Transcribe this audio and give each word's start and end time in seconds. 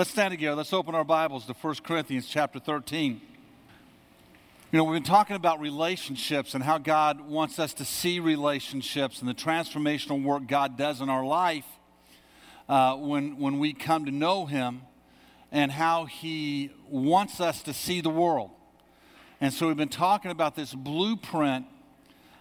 Let's 0.00 0.12
stand 0.12 0.30
together. 0.30 0.56
Let's 0.56 0.72
open 0.72 0.94
our 0.94 1.04
Bibles 1.04 1.44
to 1.44 1.52
1 1.52 1.74
Corinthians 1.82 2.26
chapter 2.26 2.58
13. 2.58 3.20
You 4.72 4.78
know, 4.78 4.84
we've 4.84 4.94
been 4.94 5.02
talking 5.02 5.36
about 5.36 5.60
relationships 5.60 6.54
and 6.54 6.64
how 6.64 6.78
God 6.78 7.20
wants 7.20 7.58
us 7.58 7.74
to 7.74 7.84
see 7.84 8.18
relationships 8.18 9.20
and 9.20 9.28
the 9.28 9.34
transformational 9.34 10.22
work 10.22 10.46
God 10.46 10.78
does 10.78 11.02
in 11.02 11.10
our 11.10 11.22
life 11.22 11.66
uh, 12.66 12.96
when, 12.96 13.36
when 13.36 13.58
we 13.58 13.74
come 13.74 14.06
to 14.06 14.10
know 14.10 14.46
Him 14.46 14.80
and 15.52 15.70
how 15.70 16.06
He 16.06 16.70
wants 16.88 17.38
us 17.38 17.62
to 17.64 17.74
see 17.74 18.00
the 18.00 18.08
world. 18.08 18.52
And 19.38 19.52
so 19.52 19.66
we've 19.66 19.76
been 19.76 19.90
talking 19.90 20.30
about 20.30 20.56
this 20.56 20.72
blueprint 20.72 21.66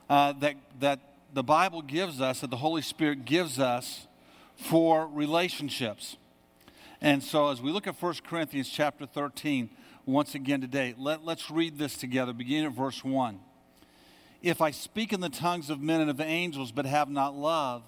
uh, 0.10 0.32
that, 0.39 0.55
that 0.80 1.02
the 1.34 1.44
Bible 1.44 1.82
gives 1.82 2.21
us, 2.21 2.39
that 2.39 2.52
the 2.52 2.55
Holy 2.55 2.82
Spirit 2.82 3.26
gives 3.26 3.60
us 3.60 4.07
for 4.55 5.07
relationships. 5.07 6.16
And 7.02 7.23
so 7.23 7.50
as 7.50 7.61
we 7.61 7.71
look 7.71 7.88
at 7.88 8.02
1 8.02 8.13
Corinthians 8.27 8.70
chapter 8.70 9.05
13, 9.05 9.69
once 10.05 10.36
again 10.36 10.60
today, 10.60 10.93
let, 10.97 11.24
let's 11.24 11.50
read 11.50 11.78
this 11.78 11.96
together, 11.96 12.33
beginning 12.33 12.65
at 12.65 12.74
verse 12.74 13.04
1. 13.04 13.39
If 14.41 14.61
I 14.61 14.71
speak 14.71 15.14
in 15.14 15.21
the 15.21 15.29
tongues 15.29 15.69
of 15.69 15.82
men 15.82 16.01
and 16.01 16.10
of 16.10 16.19
angels, 16.19 16.71
but 16.71 16.86
have 16.86 17.10
not 17.10 17.36
love, 17.36 17.83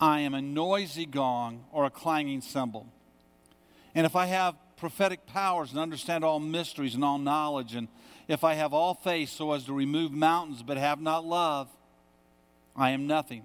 I 0.00 0.20
am 0.20 0.34
a 0.34 0.42
noisy 0.42 1.06
gong 1.06 1.64
or 1.72 1.84
a 1.84 1.90
clanging 1.90 2.40
cymbal. 2.40 2.86
And 3.94 4.06
if 4.06 4.16
I 4.16 4.26
have 4.26 4.54
prophetic 4.76 5.26
powers 5.26 5.70
and 5.70 5.80
understand 5.80 6.24
all 6.24 6.38
mysteries 6.40 6.94
and 6.94 7.04
all 7.04 7.18
knowledge, 7.18 7.74
and 7.74 7.88
if 8.28 8.44
I 8.44 8.54
have 8.54 8.72
all 8.72 8.94
faith 8.94 9.30
so 9.30 9.52
as 9.52 9.64
to 9.64 9.72
remove 9.72 10.12
mountains 10.12 10.62
but 10.62 10.76
have 10.76 11.00
not 11.00 11.24
love, 11.24 11.68
I 12.76 12.90
am 12.90 13.06
nothing. 13.06 13.44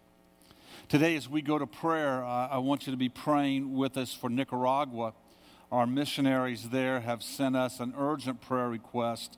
Today, 0.91 1.15
as 1.15 1.29
we 1.29 1.41
go 1.41 1.57
to 1.57 1.65
prayer, 1.65 2.21
uh, 2.21 2.49
I 2.49 2.57
want 2.57 2.85
you 2.85 2.91
to 2.91 2.97
be 2.97 3.07
praying 3.07 3.77
with 3.77 3.95
us 3.95 4.13
for 4.13 4.29
Nicaragua. 4.29 5.13
Our 5.71 5.87
missionaries 5.87 6.67
there 6.67 6.99
have 6.99 7.23
sent 7.23 7.55
us 7.55 7.79
an 7.79 7.93
urgent 7.97 8.41
prayer 8.41 8.67
request. 8.67 9.37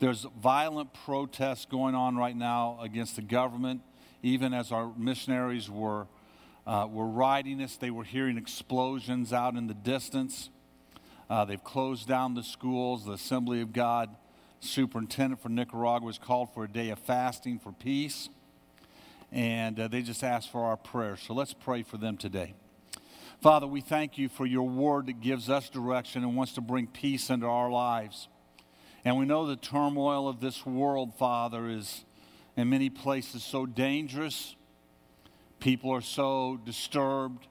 There's 0.00 0.26
violent 0.42 0.92
protests 0.92 1.66
going 1.66 1.94
on 1.94 2.16
right 2.16 2.34
now 2.36 2.80
against 2.82 3.14
the 3.14 3.22
government, 3.22 3.82
even 4.24 4.52
as 4.52 4.72
our 4.72 4.92
missionaries 4.96 5.70
were 5.70 6.08
uh, 6.66 6.88
were 6.90 7.06
riding 7.06 7.62
us. 7.62 7.76
They 7.76 7.92
were 7.92 8.02
hearing 8.02 8.36
explosions 8.36 9.32
out 9.32 9.54
in 9.54 9.68
the 9.68 9.74
distance. 9.74 10.50
Uh, 11.30 11.44
they've 11.44 11.62
closed 11.62 12.08
down 12.08 12.34
the 12.34 12.42
schools. 12.42 13.04
The 13.04 13.12
Assembly 13.12 13.60
of 13.60 13.72
God 13.72 14.16
superintendent 14.58 15.40
for 15.40 15.48
Nicaragua 15.48 16.08
has 16.08 16.18
called 16.18 16.52
for 16.52 16.64
a 16.64 16.68
day 16.68 16.90
of 16.90 16.98
fasting 16.98 17.60
for 17.60 17.70
peace. 17.70 18.30
And 19.30 19.78
uh, 19.78 19.88
they 19.88 20.02
just 20.02 20.24
asked 20.24 20.50
for 20.50 20.64
our 20.64 20.76
prayers. 20.76 21.20
So 21.26 21.34
let's 21.34 21.52
pray 21.52 21.82
for 21.82 21.96
them 21.96 22.16
today. 22.16 22.54
Father, 23.42 23.66
we 23.66 23.80
thank 23.80 24.18
you 24.18 24.28
for 24.28 24.46
your 24.46 24.68
word 24.68 25.06
that 25.06 25.20
gives 25.20 25.48
us 25.48 25.68
direction 25.68 26.24
and 26.24 26.36
wants 26.36 26.54
to 26.54 26.60
bring 26.60 26.86
peace 26.86 27.30
into 27.30 27.46
our 27.46 27.70
lives. 27.70 28.28
And 29.04 29.18
we 29.18 29.26
know 29.26 29.46
the 29.46 29.56
turmoil 29.56 30.28
of 30.28 30.40
this 30.40 30.66
world, 30.66 31.14
Father, 31.16 31.68
is 31.68 32.04
in 32.56 32.68
many 32.68 32.90
places 32.90 33.44
so 33.44 33.64
dangerous 33.64 34.56
People 35.60 35.90
are 35.90 36.00
so 36.00 36.60
disturbed. 36.64 37.46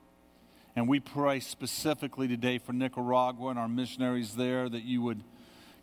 And 0.76 0.88
we 0.88 1.00
pray 1.00 1.40
specifically 1.40 2.28
today 2.28 2.58
for 2.58 2.72
Nicaragua 2.72 3.50
and 3.50 3.60
our 3.60 3.68
missionaries 3.68 4.36
there 4.36 4.70
that 4.70 4.84
you 4.84 5.02
would 5.02 5.24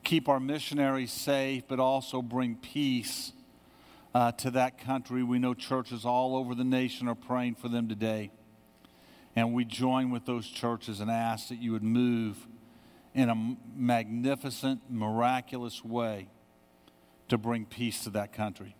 keep 0.05 0.28
our 0.28 0.41
missionaries 0.41 1.12
safe, 1.12 1.65
but 1.69 1.81
also 1.81 2.22
bring 2.22 2.56
peace 2.56 3.32
uh, 4.14 4.32
to 4.32 4.50
that 4.52 4.78
country. 4.78 5.22
We 5.22 5.38
know 5.38 5.54
churches 5.54 6.04
all 6.04 6.36
over 6.36 6.54
the 6.54 6.64
nation 6.64 7.08
are 7.08 7.14
praying 7.14 7.56
for 7.56 7.69
them 7.69 7.88
today. 7.88 8.30
And 9.36 9.52
we 9.52 9.64
join 9.64 10.10
with 10.10 10.25
those 10.26 10.47
churches 10.47 11.00
and 11.00 11.10
ask 11.10 11.48
that 11.48 11.58
you 11.58 11.72
would 11.72 11.82
move 11.82 12.47
in 13.14 13.28
a 13.28 13.56
magnificent, 13.76 14.82
miraculous 14.88 15.84
way 15.84 16.28
to 17.28 17.38
bring 17.38 17.64
peace 17.64 18.04
to 18.04 18.10
that 18.10 18.32
country. 18.32 18.76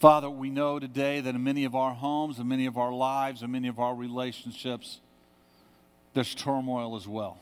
Father, 0.00 0.30
we 0.30 0.50
know 0.50 0.78
today 0.78 1.20
that 1.20 1.34
in 1.34 1.42
many 1.42 1.64
of 1.64 1.74
our 1.74 1.92
homes 1.92 2.38
in 2.38 2.46
many 2.46 2.66
of 2.66 2.78
our 2.78 2.92
lives 2.92 3.42
in 3.42 3.50
many 3.50 3.68
of 3.68 3.78
our 3.80 3.94
relationships, 3.94 5.00
there's 6.14 6.34
turmoil 6.34 6.96
as 6.96 7.06
well. 7.06 7.38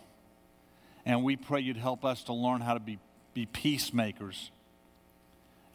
And 1.04 1.22
we 1.22 1.36
pray 1.36 1.60
you'd 1.60 1.76
help 1.76 2.04
us 2.04 2.24
to 2.24 2.32
learn 2.32 2.60
how 2.60 2.74
to 2.74 2.80
be, 2.80 2.98
be 3.32 3.46
peacemakers 3.46 4.50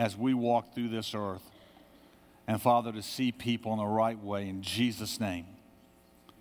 as 0.02 0.18
we 0.18 0.34
walk 0.34 0.74
through 0.74 0.90
this 0.90 1.14
earth. 1.14 1.44
And 2.48 2.60
Father, 2.60 2.92
to 2.92 3.04
see 3.04 3.32
people 3.32 3.72
in 3.72 3.78
the 3.78 3.86
right 3.86 4.20
way 4.20 4.50
in 4.50 4.64
Jesus' 4.64 5.20
name. 5.20 5.46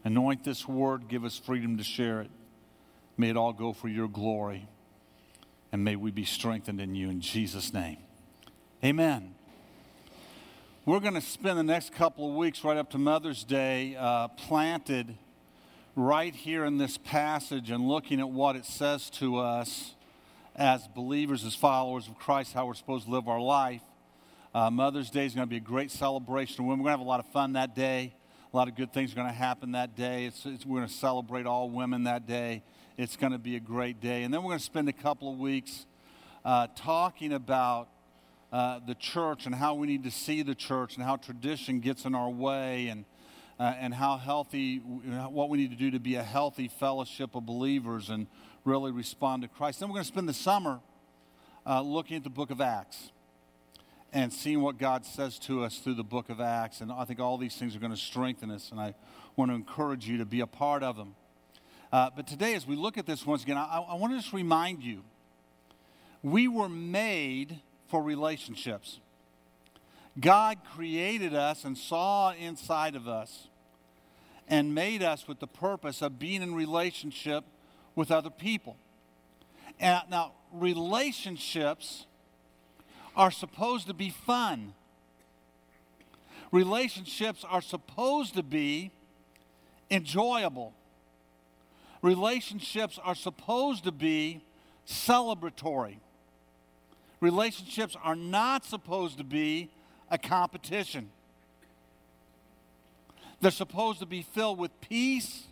Anoint 0.03 0.45
this 0.45 0.67
word, 0.67 1.09
give 1.09 1.27
us 1.27 1.37
freedom 1.37 1.77
to 1.77 1.85
share 1.85 2.23
it. 2.23 2.31
May 3.19 3.29
it 3.29 3.37
all 3.37 3.53
go 3.53 3.75
for 3.75 3.89
your 3.89 4.09
glory. 4.09 4.67
And 5.73 5.85
may 5.85 5.95
we 5.95 6.11
be 6.11 6.25
strengthened 6.25 6.81
in 6.81 6.95
you 6.95 7.11
in 7.11 7.21
Jesus' 7.21 7.75
name. 7.75 7.99
Amen. 8.83 9.35
We're 10.87 11.01
going 11.01 11.13
to 11.13 11.21
spend 11.21 11.59
the 11.59 11.63
next 11.63 11.93
couple 11.93 12.31
of 12.31 12.37
weeks 12.37 12.65
right 12.65 12.79
up 12.79 12.89
to 12.93 12.99
Mother's 12.99 13.45
Day 13.45 13.95
uh, 13.95 14.29
planted 14.29 15.19
right 15.95 16.35
here 16.35 16.65
in 16.65 16.79
this 16.79 16.97
passage 16.97 17.71
and 17.71 17.87
looking 17.87 18.21
at 18.21 18.31
what 18.31 18.57
it 18.57 18.65
says 18.65 19.11
to 19.11 19.37
us 19.37 19.97
as 20.57 20.87
believers, 20.89 21.45
as 21.45 21.55
followers 21.55 22.09
of 22.09 22.19
Christ, 22.19 22.53
how 22.53 22.67
we're 22.67 22.75
supposed 22.75 23.07
to 23.07 23.11
live 23.11 23.29
our 23.29 23.41
life. 23.41 23.83
Uh, 24.55 24.71
Mother's 24.71 25.11
Day 25.11 25.27
is 25.27 25.35
going 25.35 25.47
to 25.47 25.51
be 25.51 25.59
a 25.59 25.61
great 25.61 25.91
celebration. 25.91 26.67
We're 26.67 26.75
going 26.75 26.85
to 26.85 26.91
have 26.91 27.01
a 27.01 27.05
lot 27.05 27.21
of 27.21 27.27
fun 27.33 27.53
that 27.53 27.75
day. 27.75 28.15
A 28.53 28.57
lot 28.57 28.67
of 28.67 28.75
good 28.75 28.93
things 28.93 29.13
are 29.13 29.15
going 29.15 29.29
to 29.29 29.33
happen 29.33 29.73
that 29.73 29.95
day. 29.95 30.27
It's, 30.27 30.45
it's, 30.45 30.67
we're 30.67 30.79
going 30.79 30.89
to 30.89 30.95
celebrate 30.95 31.47
all 31.47 31.71
women 31.71 32.05
that 32.05 32.27
day. 32.27 32.65
It's 32.99 33.17
going 33.17 33.33
to 33.33 33.39
be 33.39 33.55
a 33.55 33.61
great 33.61 34.01
day. 34.01 34.25
And 34.25 34.35
then 34.35 34.43
we're 34.43 34.51
going 34.51 34.59
to 34.59 34.65
spend 34.65 34.89
a 34.89 34.93
couple 34.93 35.33
of 35.33 35.39
weeks 35.39 35.87
uh, 36.45 36.67
talking 36.75 37.33
about 37.33 37.89
uh, 38.53 38.81
the 38.85 38.97
church 38.97 39.47
and 39.47 39.55
how 39.55 39.75
we 39.75 39.87
need 39.87 40.03
to 40.03 40.11
see 40.11 40.43
the 40.43 40.57
church 40.57 40.97
and 40.97 41.05
how 41.05 41.15
tradition 41.15 41.79
gets 41.79 42.05
in 42.05 42.17
our 42.17 42.29
way 42.29 42.89
and, 42.89 43.05
uh, 43.61 43.75
and 43.79 43.95
how 43.95 44.17
healthy, 44.17 44.79
what 44.79 45.49
we 45.49 45.59
need 45.59 45.71
to 45.71 45.77
do 45.77 45.93
to 45.93 46.01
be 46.01 46.17
a 46.17 46.23
healthy 46.25 46.67
fellowship 46.67 47.37
of 47.37 47.47
believers 47.47 48.11
and 48.11 48.27
really 48.65 48.93
respond 48.93 49.43
to 49.43 49.49
Christ. 49.49 49.81
Then 49.81 49.89
we're 49.89 49.95
going 49.95 50.05
to 50.05 50.09
spend 50.09 50.29
the 50.29 50.35
summer 50.35 50.81
uh, 51.67 51.81
looking 51.83 52.17
at 52.17 52.25
the 52.25 52.31
book 52.31 52.51
of 52.51 52.61
Acts 52.61 53.11
and 54.13 54.33
seeing 54.33 54.61
what 54.61 54.79
God 54.79 55.07
says 55.07 55.39
to 55.41 55.65
us 55.65 55.79
through 55.79 55.95
the 55.95 56.05
book 56.05 56.29
of 56.31 56.41
Acts. 56.41 56.81
And 56.81 56.91
I 56.91 57.05
think 57.05 57.21
all 57.21 57.39
these 57.39 57.57
things 57.57 57.77
are 57.77 57.79
going 57.79 57.93
to 57.93 57.99
strengthen 57.99 58.51
us, 58.51 58.71
and 58.71 58.81
I 58.81 58.95
want 59.37 59.51
to 59.51 59.55
encourage 59.55 60.09
you 60.09 60.19
to 60.19 60.25
be 60.25 60.41
a 60.41 60.47
part 60.47 60.83
of 60.83 60.97
them. 60.97 61.15
Uh, 61.93 62.11
but 62.15 62.27
today, 62.27 62.55
as 62.55 62.67
we 62.67 62.77
look 62.77 62.99
at 62.99 63.07
this 63.07 63.25
once 63.27 63.43
again, 63.43 63.57
I, 63.57 63.85
I 63.89 63.95
want 63.95 64.13
to 64.13 64.19
just 64.19 64.33
remind 64.33 64.83
you 64.83 65.03
we 66.23 66.49
were 66.49 66.69
made 66.69 67.61
for 67.89 68.03
relationships. 68.03 69.01
God 70.19 70.59
created 70.75 71.35
us 71.35 71.65
and 71.65 71.77
saw 71.79 72.33
inside 72.33 72.95
of 72.95 73.09
us 73.09 73.49
and 74.49 74.75
made 74.75 75.03
us 75.03 75.27
with 75.27 75.39
the 75.39 75.47
purpose 75.47 76.03
of 76.03 76.19
being 76.19 76.43
in 76.43 76.55
relationship 76.55 77.45
with 77.95 78.11
other 78.11 78.31
people. 78.31 78.77
And 79.79 80.03
now, 80.11 80.33
relationships 80.53 82.07
are 83.17 83.31
supposed 83.31 83.87
to 83.87 83.95
be 83.95 84.11
fun. 84.11 84.75
Relationships 86.53 87.45
are 87.49 87.63
supposed 87.63 88.35
to 88.35 88.43
be 88.43 88.91
enjoyable. 89.91 90.75
Relationships 92.03 92.99
are 93.03 93.15
supposed 93.15 93.85
to 93.85 93.93
be 93.93 94.43
celebratory. 94.87 95.97
Relationships 97.21 97.97
are 98.03 98.17
not 98.17 98.65
supposed 98.65 99.19
to 99.19 99.25
be 99.25 99.71
a 100.11 100.19
competition. 100.19 101.11
They're 103.41 103.51
supposed 103.51 104.01
to 104.01 104.07
be 104.07 104.23
filled 104.23 104.59
with 104.59 104.79
peace. 104.81 105.45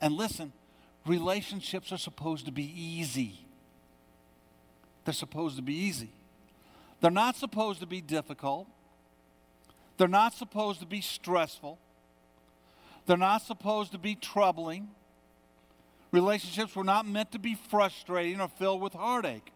And 0.00 0.14
listen, 0.14 0.52
relationships 1.08 1.90
are 1.90 1.98
supposed 1.98 2.46
to 2.46 2.52
be 2.52 2.64
easy. 2.64 3.40
They're 5.04 5.14
supposed 5.14 5.56
to 5.56 5.62
be 5.62 5.74
easy. 5.74 6.10
They're 7.00 7.10
not 7.10 7.36
supposed 7.36 7.80
to 7.80 7.86
be 7.86 8.00
difficult. 8.00 8.66
They're 9.96 10.08
not 10.08 10.34
supposed 10.34 10.80
to 10.80 10.86
be 10.86 11.00
stressful. 11.00 11.78
They're 13.06 13.16
not 13.16 13.42
supposed 13.42 13.92
to 13.92 13.98
be 13.98 14.14
troubling. 14.14 14.88
Relationships 16.12 16.76
were 16.76 16.84
not 16.84 17.06
meant 17.06 17.32
to 17.32 17.38
be 17.38 17.54
frustrating 17.54 18.40
or 18.40 18.48
filled 18.48 18.80
with 18.80 18.92
heartache. 18.92 19.52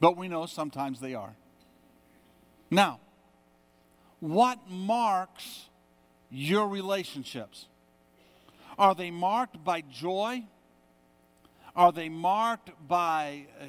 But 0.00 0.16
we 0.16 0.28
know 0.28 0.46
sometimes 0.46 1.00
they 1.00 1.14
are. 1.14 1.34
Now, 2.70 3.00
what 4.20 4.58
marks 4.68 5.66
your 6.30 6.68
relationships? 6.68 7.66
Are 8.78 8.94
they 8.94 9.10
marked 9.10 9.62
by 9.64 9.82
joy? 9.82 10.44
Are 11.74 11.92
they 11.92 12.08
marked 12.08 12.70
by 12.86 13.46
uh, 13.60 13.64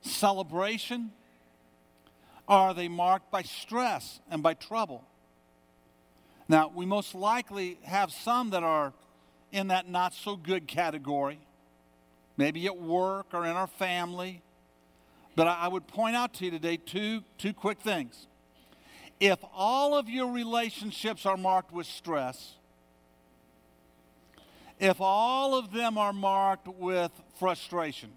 celebration? 0.00 1.12
Are 2.46 2.74
they 2.74 2.88
marked 2.88 3.30
by 3.30 3.42
stress 3.42 4.20
and 4.30 4.42
by 4.42 4.54
trouble? 4.54 5.04
Now, 6.48 6.72
we 6.74 6.86
most 6.86 7.14
likely 7.14 7.78
have 7.82 8.10
some 8.10 8.50
that 8.50 8.62
are 8.62 8.94
in 9.52 9.68
that 9.68 9.88
not 9.88 10.14
so 10.14 10.36
good 10.36 10.66
category, 10.66 11.38
maybe 12.36 12.66
at 12.66 12.78
work 12.78 13.26
or 13.32 13.44
in 13.44 13.52
our 13.52 13.66
family. 13.66 14.42
But 15.36 15.46
I 15.46 15.68
would 15.68 15.86
point 15.86 16.16
out 16.16 16.34
to 16.34 16.46
you 16.46 16.50
today 16.50 16.78
two, 16.78 17.22
two 17.36 17.52
quick 17.52 17.80
things. 17.80 18.26
If 19.20 19.38
all 19.54 19.96
of 19.96 20.08
your 20.08 20.32
relationships 20.32 21.26
are 21.26 21.36
marked 21.36 21.72
with 21.72 21.86
stress, 21.86 22.57
if 24.78 25.00
all 25.00 25.58
of 25.58 25.72
them 25.72 25.98
are 25.98 26.12
marked 26.12 26.68
with 26.68 27.10
frustration, 27.38 28.10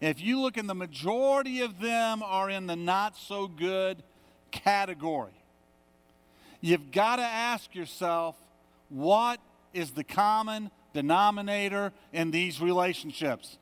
if 0.00 0.20
you 0.20 0.40
look 0.40 0.56
in 0.56 0.66
the 0.66 0.74
majority 0.74 1.60
of 1.60 1.80
them 1.80 2.22
are 2.22 2.50
in 2.50 2.66
the 2.66 2.76
not 2.76 3.16
so 3.16 3.46
good 3.46 4.02
category, 4.50 5.32
you've 6.60 6.90
got 6.90 7.16
to 7.16 7.22
ask 7.22 7.74
yourself 7.74 8.36
what 8.88 9.40
is 9.72 9.92
the 9.92 10.04
common 10.04 10.70
denominator 10.92 11.92
in 12.12 12.30
these 12.30 12.60
relationships? 12.60 13.58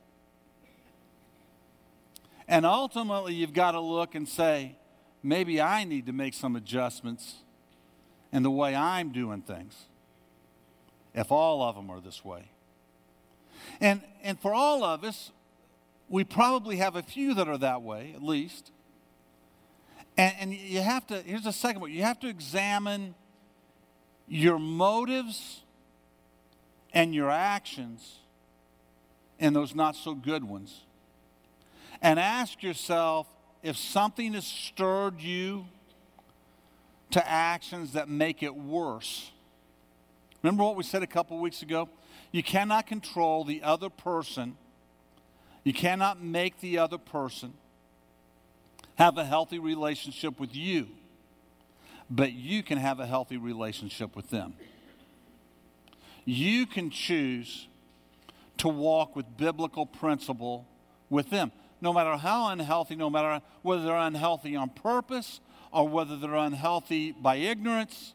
And 2.49 2.67
ultimately, 2.67 3.35
you've 3.35 3.53
got 3.53 3.73
to 3.73 3.81
look 3.81 4.17
and 4.17 4.29
say, 4.29 4.75
maybe 5.23 5.61
I 5.61 5.85
need 5.85 6.07
to 6.07 6.13
make 6.13 6.35
some 6.35 6.57
adjustments 6.57 7.37
in 8.33 8.43
the 8.43 8.51
way 8.51 8.75
I'm 8.75 9.13
doing 9.13 9.43
things, 9.43 9.85
if 11.15 11.31
all 11.33 11.63
of 11.63 11.75
them 11.75 11.91
are 11.91 12.01
this 12.01 12.25
way. 12.25 12.51
And, 13.81 14.03
and 14.23 14.39
for 14.39 14.55
all 14.55 14.85
of 14.85 15.05
us, 15.05 15.33
we 16.09 16.25
probably 16.25 16.77
have 16.77 16.97
a 16.97 17.03
few 17.03 17.35
that 17.35 17.49
are 17.49 17.59
that 17.59 17.83
way, 17.83 18.13
at 18.15 18.23
least. 18.23 18.73
And, 20.17 20.35
and 20.41 20.55
you 20.55 20.81
have 20.81 21.07
to, 21.09 21.23
here's 21.23 21.45
the 21.45 21.53
second 21.53 21.81
one 21.81 21.93
you 21.93 22.03
have 22.03 22.21
to 22.21 22.29
examine 22.29 23.15
your 24.27 24.59
motives 24.59 25.63
and 26.93 27.15
your 27.15 27.31
actions 27.31 28.19
in 29.39 29.53
those 29.53 29.75
not 29.75 29.97
so 29.97 30.15
good 30.15 30.45
ones. 30.45 30.83
And 32.03 32.19
ask 32.19 32.63
yourself 32.63 33.27
if 33.63 33.77
something 33.77 34.33
has 34.35 34.47
stirred 34.47 35.21
you 35.21 35.67
to 37.11 37.29
actions 37.29 37.93
that 37.93 38.09
make 38.09 38.43
it 38.43 38.55
worse. 38.55 39.31
Remember 40.43 40.65
what 40.65 40.77
we 40.77 40.83
said 40.83 41.03
a 41.03 41.07
couple 41.07 41.39
weeks 41.39 41.63
ago? 41.63 41.89
You 42.33 42.43
cannot 42.43 42.87
control 42.87 43.45
the 43.45 43.63
other 43.63 43.91
person 43.91 44.57
you 45.65 45.73
cannot 45.73 46.23
make 46.23 46.61
the 46.61 46.79
other 46.79 46.99
person 46.99 47.55
have 48.97 49.19
a 49.19 49.25
healthy 49.25 49.59
relationship 49.59 50.41
with 50.41 50.55
you, 50.55 50.89
but 52.09 52.33
you 52.33 52.63
can 52.63 52.79
have 52.79 53.01
a 53.01 53.07
healthy 53.07 53.37
relationship 53.37 54.17
with 54.17 54.31
them. 54.31 54.55
You 56.25 56.67
can 56.67 56.91
choose 56.91 57.67
to 58.59 58.69
walk 58.69 59.17
with 59.17 59.37
biblical 59.37 59.87
principle 59.87 60.67
with 61.09 61.31
them, 61.31 61.51
no 61.81 61.93
matter 61.93 62.17
how 62.17 62.49
unhealthy, 62.49 62.95
no 62.95 63.11
matter 63.11 63.43
whether 63.63 63.83
they're 63.83 63.97
unhealthy 63.97 64.55
on 64.55 64.71
purpose 64.71 65.41
or 65.73 65.89
whether 65.89 66.17
they're 66.17 66.35
unhealthy 66.35 67.13
by 67.13 67.37
ignorance. 67.37 68.15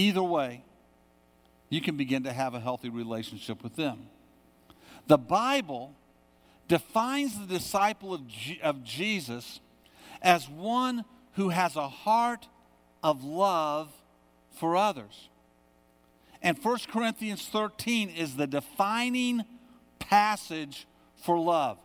Either 0.00 0.22
way, 0.22 0.64
you 1.68 1.82
can 1.82 1.98
begin 1.98 2.22
to 2.22 2.32
have 2.32 2.54
a 2.54 2.60
healthy 2.60 2.88
relationship 2.88 3.62
with 3.62 3.76
them. 3.76 4.08
The 5.08 5.18
Bible 5.18 5.94
defines 6.68 7.38
the 7.38 7.44
disciple 7.44 8.14
of, 8.14 8.26
G- 8.26 8.58
of 8.62 8.82
Jesus 8.82 9.60
as 10.22 10.48
one 10.48 11.04
who 11.34 11.50
has 11.50 11.76
a 11.76 11.86
heart 11.86 12.48
of 13.02 13.24
love 13.24 13.92
for 14.58 14.74
others. 14.74 15.28
And 16.40 16.56
1 16.56 16.78
Corinthians 16.90 17.46
13 17.48 18.08
is 18.08 18.36
the 18.36 18.46
defining 18.46 19.44
passage 19.98 20.86
for 21.22 21.38
love. 21.38 21.76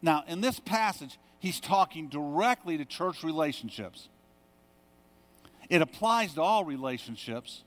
Now, 0.00 0.22
in 0.28 0.40
this 0.40 0.60
passage, 0.60 1.18
he's 1.40 1.58
talking 1.58 2.06
directly 2.06 2.78
to 2.78 2.84
church 2.84 3.24
relationships. 3.24 4.08
It 5.68 5.82
applies 5.82 6.34
to 6.34 6.42
all 6.42 6.64
relationships, 6.64 7.64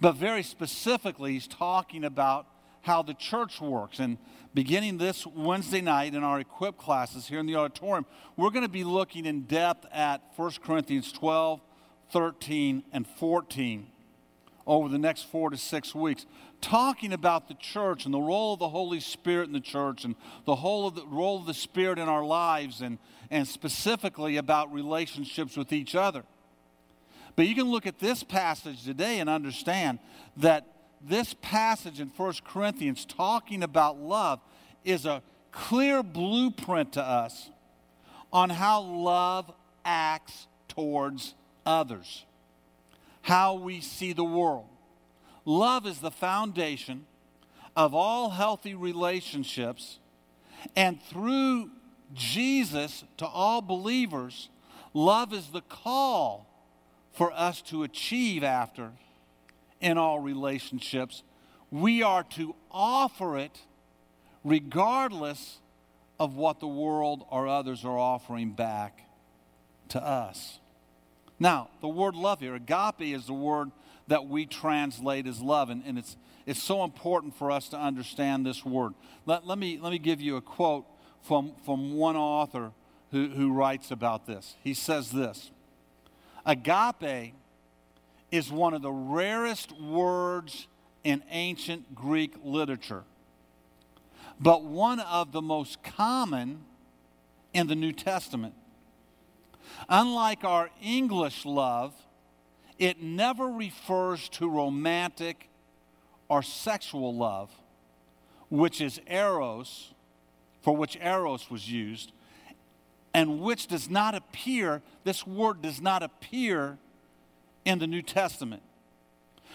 but 0.00 0.12
very 0.12 0.42
specifically, 0.42 1.32
he's 1.32 1.46
talking 1.46 2.04
about 2.04 2.46
how 2.82 3.02
the 3.02 3.14
church 3.14 3.60
works. 3.60 3.98
And 3.98 4.18
beginning 4.54 4.98
this 4.98 5.26
Wednesday 5.26 5.80
night 5.80 6.14
in 6.14 6.22
our 6.22 6.40
equip 6.40 6.78
classes 6.78 7.26
here 7.26 7.40
in 7.40 7.46
the 7.46 7.56
auditorium, 7.56 8.06
we're 8.36 8.50
going 8.50 8.64
to 8.64 8.68
be 8.68 8.84
looking 8.84 9.26
in 9.26 9.42
depth 9.42 9.86
at 9.92 10.22
1 10.36 10.52
Corinthians 10.62 11.10
12, 11.12 11.60
13, 12.10 12.84
and 12.92 13.06
14 13.06 13.88
over 14.66 14.88
the 14.88 14.98
next 14.98 15.22
four 15.22 15.50
to 15.50 15.56
six 15.56 15.94
weeks, 15.94 16.26
talking 16.60 17.12
about 17.12 17.46
the 17.46 17.54
church 17.54 18.04
and 18.04 18.12
the 18.12 18.20
role 18.20 18.54
of 18.54 18.58
the 18.58 18.68
Holy 18.68 18.98
Spirit 18.98 19.46
in 19.46 19.52
the 19.52 19.60
church 19.60 20.04
and 20.04 20.16
the 20.44 20.56
whole 20.56 20.88
of 20.88 20.96
the 20.96 21.06
role 21.06 21.38
of 21.38 21.46
the 21.46 21.54
Spirit 21.54 21.98
in 21.98 22.08
our 22.08 22.24
lives 22.24 22.80
and, 22.80 22.98
and 23.30 23.46
specifically 23.46 24.36
about 24.36 24.72
relationships 24.72 25.56
with 25.56 25.72
each 25.72 25.94
other. 25.94 26.24
But 27.36 27.46
you 27.46 27.54
can 27.54 27.70
look 27.70 27.86
at 27.86 27.98
this 27.98 28.22
passage 28.24 28.82
today 28.82 29.20
and 29.20 29.28
understand 29.28 29.98
that 30.38 30.66
this 31.02 31.34
passage 31.42 32.00
in 32.00 32.08
1 32.08 32.34
Corinthians 32.44 33.04
talking 33.04 33.62
about 33.62 34.00
love 34.00 34.40
is 34.84 35.04
a 35.04 35.22
clear 35.52 36.02
blueprint 36.02 36.94
to 36.94 37.02
us 37.02 37.50
on 38.32 38.50
how 38.50 38.80
love 38.80 39.52
acts 39.84 40.46
towards 40.68 41.34
others, 41.64 42.24
how 43.22 43.54
we 43.54 43.80
see 43.80 44.12
the 44.12 44.24
world. 44.24 44.66
Love 45.44 45.86
is 45.86 45.98
the 46.00 46.10
foundation 46.10 47.06
of 47.76 47.94
all 47.94 48.30
healthy 48.30 48.74
relationships, 48.74 49.98
and 50.74 51.02
through 51.02 51.70
Jesus 52.14 53.04
to 53.18 53.26
all 53.26 53.60
believers, 53.60 54.48
love 54.94 55.32
is 55.32 55.48
the 55.48 55.60
call 55.60 56.45
for 57.16 57.32
us 57.32 57.62
to 57.62 57.82
achieve 57.82 58.44
after 58.44 58.92
in 59.80 59.98
all 59.98 60.20
relationships. 60.20 61.22
We 61.70 62.02
are 62.02 62.22
to 62.34 62.54
offer 62.70 63.38
it 63.38 63.58
regardless 64.44 65.58
of 66.20 66.36
what 66.36 66.60
the 66.60 66.68
world 66.68 67.26
or 67.30 67.48
others 67.48 67.84
are 67.84 67.98
offering 67.98 68.52
back 68.52 69.00
to 69.88 70.02
us. 70.02 70.60
Now, 71.38 71.68
the 71.80 71.88
word 71.88 72.14
love 72.14 72.40
here, 72.40 72.54
agape, 72.54 73.14
is 73.14 73.26
the 73.26 73.34
word 73.34 73.70
that 74.08 74.26
we 74.26 74.46
translate 74.46 75.26
as 75.26 75.40
love, 75.40 75.68
and, 75.68 75.82
and 75.84 75.98
it's, 75.98 76.16
it's 76.46 76.62
so 76.62 76.84
important 76.84 77.34
for 77.36 77.50
us 77.50 77.68
to 77.70 77.76
understand 77.76 78.46
this 78.46 78.64
word. 78.64 78.94
Let, 79.26 79.46
let, 79.46 79.58
me, 79.58 79.78
let 79.80 79.90
me 79.90 79.98
give 79.98 80.20
you 80.20 80.36
a 80.36 80.40
quote 80.40 80.86
from, 81.22 81.52
from 81.64 81.94
one 81.94 82.16
author 82.16 82.72
who, 83.10 83.28
who 83.28 83.52
writes 83.52 83.90
about 83.90 84.26
this. 84.26 84.54
He 84.62 84.74
says 84.74 85.10
this 85.10 85.50
Agape 86.46 87.34
is 88.30 88.52
one 88.52 88.72
of 88.72 88.80
the 88.80 88.92
rarest 88.92 89.72
words 89.80 90.68
in 91.02 91.22
ancient 91.30 91.94
Greek 91.94 92.34
literature, 92.44 93.02
but 94.40 94.62
one 94.62 95.00
of 95.00 95.32
the 95.32 95.42
most 95.42 95.82
common 95.82 96.60
in 97.52 97.66
the 97.66 97.74
New 97.74 97.92
Testament. 97.92 98.54
Unlike 99.88 100.44
our 100.44 100.70
English 100.80 101.44
love, 101.44 101.94
it 102.78 103.02
never 103.02 103.46
refers 103.46 104.28
to 104.30 104.48
romantic 104.48 105.48
or 106.28 106.42
sexual 106.42 107.14
love, 107.14 107.50
which 108.50 108.80
is 108.80 109.00
eros, 109.06 109.94
for 110.60 110.76
which 110.76 110.96
eros 111.00 111.50
was 111.50 111.70
used, 111.70 112.12
and 113.16 113.40
which 113.40 113.66
does 113.66 113.88
not 113.88 114.14
appear, 114.14 114.82
this 115.04 115.26
word 115.26 115.62
does 115.62 115.80
not 115.80 116.02
appear 116.02 116.76
in 117.64 117.78
the 117.78 117.86
New 117.86 118.02
Testament. 118.02 118.62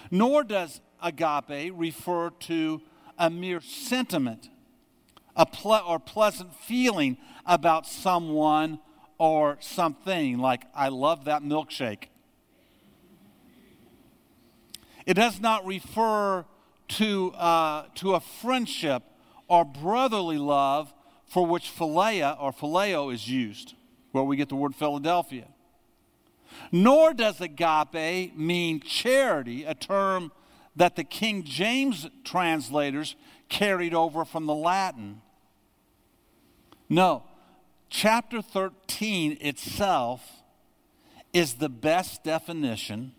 Nor 0.10 0.44
does 0.44 0.82
agape 1.00 1.72
refer 1.76 2.32
to 2.32 2.82
a 3.20 3.30
mere 3.30 3.62
sentiment 3.62 4.50
a 5.36 5.46
ple- 5.46 5.84
or 5.88 6.00
pleasant 6.00 6.56
feeling 6.56 7.18
about 7.46 7.86
someone 7.86 8.80
or 9.20 9.58
something, 9.60 10.40
like, 10.40 10.64
I 10.74 10.90
love 10.90 11.26
that 11.26 11.44
milkshake. 11.44 12.06
It 15.06 15.14
does 15.14 15.40
not 15.40 15.68
refer 15.68 16.46
to, 16.88 17.32
uh, 17.34 17.86
to 17.96 18.16
a 18.16 18.20
friendship 18.20 19.04
or 19.48 19.64
brotherly 19.64 20.40
love 20.40 20.92
for 21.32 21.46
which 21.46 21.74
philia 21.74 22.36
or 22.42 22.52
phileo 22.52 23.14
is 23.14 23.26
used, 23.26 23.74
where 24.12 24.22
we 24.22 24.36
get 24.36 24.50
the 24.50 24.56
word 24.56 24.76
Philadelphia. 24.76 25.48
Nor 26.74 27.14
does 27.14 27.40
agape 27.40 28.38
mean 28.38 28.82
charity, 28.82 29.64
a 29.64 29.74
term 29.74 30.34
that 30.76 30.98
the 30.98 31.06
King 31.06 31.46
James 31.46 32.06
translators 32.26 33.16
carried 33.48 33.94
over 33.94 34.26
from 34.26 34.46
the 34.46 34.54
Latin. 34.54 35.22
No, 36.90 37.24
chapter 37.90 38.42
13 38.42 39.38
itself 39.40 40.44
is 41.32 41.54
the 41.54 41.70
best 41.70 42.26
definition 42.26 43.14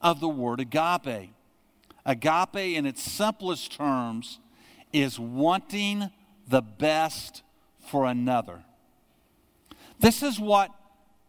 of 0.00 0.20
the 0.20 0.28
word 0.28 0.60
agape. 0.60 1.32
Agape, 2.06 2.76
in 2.76 2.86
its 2.86 3.02
simplest 3.02 3.72
terms, 3.72 4.38
is 4.92 5.18
wanting 5.18 6.10
the 6.50 6.60
best 6.60 7.42
for 7.88 8.04
another. 8.04 8.64
This 10.00 10.22
is 10.22 10.38
what 10.38 10.70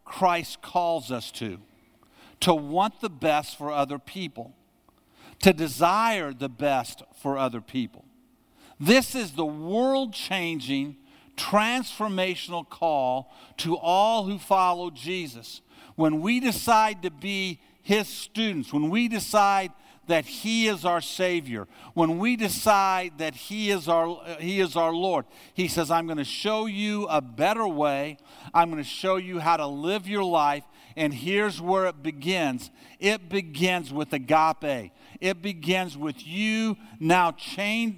Christ 0.04 0.62
calls 0.62 1.12
us 1.12 1.32
to 1.34 1.60
to 2.42 2.54
want 2.56 3.00
the 3.02 3.10
best 3.10 3.56
for 3.56 3.72
other 3.72 4.00
people, 4.00 4.52
to 5.40 5.54
desire 5.54 6.34
the 6.34 6.50
best 6.50 7.04
for 7.22 7.38
other 7.38 7.62
people. 7.62 8.04
This 8.80 9.14
is 9.14 9.34
the 9.34 9.46
world 9.46 10.14
changing, 10.14 10.98
transformational 11.38 12.68
call 12.68 13.32
to 13.58 13.78
all 13.78 14.26
who 14.26 14.40
follow 14.40 14.90
Jesus. 14.90 15.62
When 15.96 16.20
we 16.20 16.40
decide 16.40 17.04
to 17.04 17.12
be 17.12 17.60
his 17.84 18.08
students, 18.08 18.74
when 18.74 18.90
we 18.90 19.08
decide 19.08 19.72
that 20.12 20.26
he 20.26 20.68
is 20.68 20.86
our 20.86 21.02
savior. 21.02 21.68
When 21.94 22.20
we 22.20 22.36
decide 22.36 23.14
that 23.18 23.36
he 23.36 23.72
is 23.72 23.88
our 23.88 24.22
he 24.40 24.60
is 24.60 24.76
our 24.76 24.94
lord 24.94 25.26
he 25.54 25.68
says 25.68 25.90
i'm 25.90 26.06
going 26.06 26.18
to 26.18 26.24
show 26.24 26.66
you 26.66 27.06
a 27.08 27.22
better 27.22 27.68
way. 27.68 28.18
I'm 28.54 28.70
going 28.72 28.84
to 28.84 28.90
show 28.90 29.18
you 29.18 29.40
how 29.40 29.58
to 29.58 29.68
live 29.68 30.08
your 30.08 30.24
life. 30.24 30.64
And 30.96 31.14
here's 31.14 31.62
where 31.62 31.88
it 31.88 32.04
begins. 32.04 32.70
It 33.00 33.30
begins 33.30 33.94
with 33.94 34.12
agape. 34.14 34.92
It 35.20 35.42
begins 35.42 35.98
with 35.98 36.26
you 36.26 36.78
now 37.00 37.36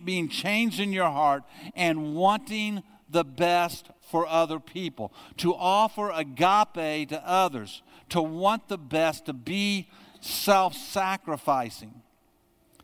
being 0.04 0.30
changed 0.30 0.80
in 0.80 0.92
your 0.92 1.10
heart 1.10 1.44
and 1.76 2.16
wanting 2.16 2.84
the 3.10 3.24
best 3.24 3.90
for 4.12 4.28
other 4.28 4.60
people. 4.60 5.14
To 5.38 5.56
offer 5.56 6.12
agape 6.12 7.10
to 7.10 7.22
others. 7.26 7.82
To 8.10 8.22
want 8.22 8.68
the 8.68 8.78
best 8.78 9.26
to 9.26 9.34
be 9.34 9.90
self 10.22 10.76
sacrificing. 10.76 12.03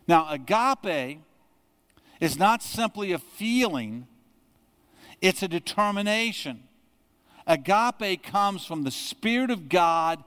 Now, 0.09 0.25
agape 0.31 1.19
is 2.19 2.39
not 2.39 2.63
simply 2.63 3.11
a 3.11 3.19
feeling, 3.19 4.07
it's 5.21 5.43
a 5.43 5.47
determination. 5.47 6.63
Agape 7.45 8.23
comes 8.23 8.65
from 8.65 8.83
the 8.83 8.89
Spirit 8.89 9.51
of 9.51 9.69
God 9.69 10.23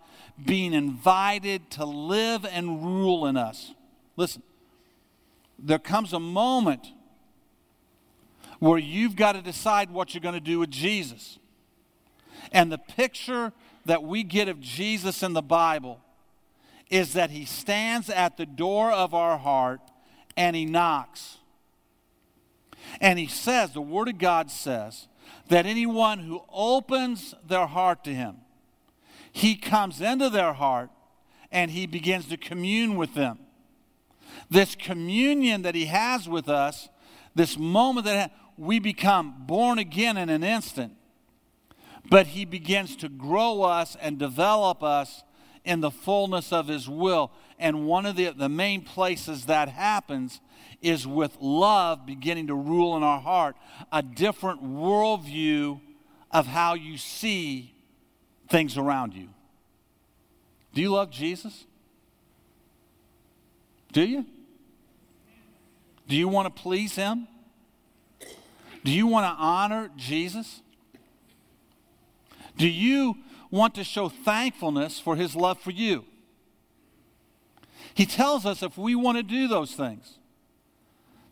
being 0.47 0.73
invited 0.73 1.69
to 1.73 1.85
live 1.85 2.47
and 2.47 2.85
rule 2.85 3.27
in 3.27 3.37
us. 3.37 3.73
Listen, 4.17 4.45
there 5.59 5.81
comes 5.81 6.13
a 6.13 6.21
moment 6.21 6.93
where 8.61 8.79
you've 8.79 9.17
got 9.17 9.33
to 9.33 9.43
decide 9.43 9.91
what 9.91 10.15
you're 10.15 10.21
going 10.21 10.35
to 10.35 10.41
do 10.41 10.61
with 10.61 10.71
Jesus. 10.71 11.41
And 12.53 12.71
the 12.71 12.79
picture 12.79 13.53
that 13.85 14.05
we 14.05 14.23
get 14.23 14.47
of 14.47 14.61
Jesus 14.61 15.25
in 15.25 15.33
the 15.33 15.43
Bible 15.43 15.99
is 16.93 17.15
that 17.15 17.31
he 17.31 17.47
stands 17.47 18.11
at 18.11 18.37
the 18.37 18.45
door 18.45 18.93
of 18.93 19.15
our 19.15 19.39
heart 19.39 19.81
and 20.37 20.55
he 20.55 20.67
knocks. 20.67 21.39
And 23.01 23.19
he 23.19 23.27
says, 23.27 23.73
the 23.73 23.81
Word 23.81 24.09
of 24.09 24.19
God 24.19 24.51
says, 24.51 25.09
that 25.49 25.65
anyone 25.65 26.19
who 26.19 26.43
opens 26.53 27.35
their 27.49 27.67
heart 27.67 28.05
to 28.05 28.15
him, 28.15 28.37
he 29.33 29.57
comes 29.57 30.03
into 30.03 30.29
their 30.29 30.53
heart 30.53 30.91
and 31.51 31.71
he 31.71 31.87
begins 31.87 32.27
to 32.27 32.37
commune 32.37 32.97
with 32.97 33.15
them. 33.15 33.39
This 34.51 34.75
communion 34.75 35.63
that 35.63 35.75
he 35.75 35.87
has 35.87 36.29
with 36.29 36.51
us, 36.51 36.91
this 37.35 37.57
moment 37.57 38.05
that 38.05 38.33
we 38.59 38.79
become 38.79 39.47
born 39.47 39.79
again 39.79 40.19
in 40.19 40.29
an 40.29 40.45
instant, 40.45 40.93
but 42.11 42.29
he 42.29 42.45
begins 42.45 42.97
to 42.97 43.09
grow 43.09 43.63
us 43.63 43.97
and 43.99 44.19
develop 44.19 44.83
us 44.83 45.25
in 45.65 45.81
the 45.81 45.91
fullness 45.91 46.53
of 46.53 46.69
his 46.69 46.89
will. 46.89 47.31
And 47.59 47.87
one 47.87 48.07
of 48.07 48.17
the, 48.17 48.31
the 48.31 48.49
main 48.49 48.83
places 48.83 49.47
that 49.47 49.69
happens 49.69 50.41
is 50.81 51.07
with 51.07 51.37
love 51.41 52.05
beginning 52.05 52.49
to 52.49 52.55
rule 52.55 52.97
in 52.97 53.03
our 53.03 53.21
heart, 53.21 53.57
a 53.93 54.03
different 54.03 54.65
worldview 54.65 55.81
of 56.31 56.47
how 56.47 56.75
you 56.75 56.99
see 56.99 57.75
things 58.49 58.77
around 58.77 59.15
you. 59.15 59.29
Do 60.75 60.81
you 60.81 60.91
love 60.91 61.11
Jesus? 61.11 61.67
Do 63.93 64.03
you? 64.03 64.27
Do 66.09 66.17
you 66.17 66.29
want 66.29 66.55
to 66.55 66.63
please 66.63 66.97
him? 66.97 67.29
Do 68.85 68.91
you 68.91 69.07
want 69.07 69.25
to 69.25 69.43
honor 69.43 69.91
Jesus? 69.97 70.61
Do 72.57 72.67
you 72.69 73.17
want 73.53 73.75
to 73.75 73.85
show 73.85 74.09
thankfulness 74.09 74.99
for 74.99 75.15
his 75.15 75.37
love 75.37 75.61
for 75.61 75.71
you. 75.71 76.07
He 77.95 78.07
tells 78.07 78.47
us 78.47 78.63
if 78.63 78.79
we 78.79 78.95
want 78.95 79.19
to 79.19 79.23
do 79.23 79.47
those 79.47 79.75
things, 79.75 80.19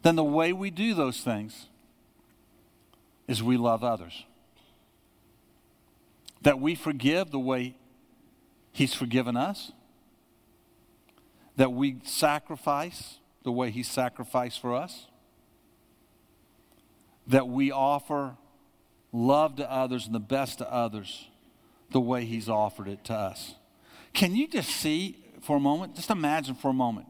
then 0.02 0.16
the 0.16 0.24
way 0.24 0.52
we 0.52 0.70
do 0.70 0.94
those 0.94 1.22
things 1.22 1.66
is 3.26 3.42
we 3.42 3.56
love 3.56 3.82
others. 3.82 4.26
That 6.42 6.60
we 6.60 6.74
forgive 6.74 7.30
the 7.30 7.38
way 7.38 7.74
he's 8.70 8.92
forgiven 8.92 9.36
us. 9.36 9.72
That 11.56 11.72
we 11.72 12.00
sacrifice 12.04 13.18
the 13.44 13.52
way 13.52 13.70
he 13.70 13.82
sacrificed 13.82 14.60
for 14.60 14.74
us. 14.74 15.06
That 17.26 17.48
we 17.48 17.72
offer 17.72 18.36
love 19.10 19.56
to 19.56 19.70
others 19.70 20.04
and 20.04 20.14
the 20.14 20.20
best 20.20 20.58
to 20.58 20.70
others 20.70 21.29
the 21.92 22.00
way 22.00 22.24
He's 22.24 22.48
offered 22.48 22.88
it 22.88 23.04
to 23.04 23.14
us. 23.14 23.54
Can 24.12 24.34
you 24.34 24.48
just 24.48 24.70
see 24.70 25.16
for 25.42 25.56
a 25.56 25.60
moment, 25.60 25.94
just 25.94 26.10
imagine 26.10 26.54
for 26.54 26.68
a 26.68 26.74
moment, 26.74 27.06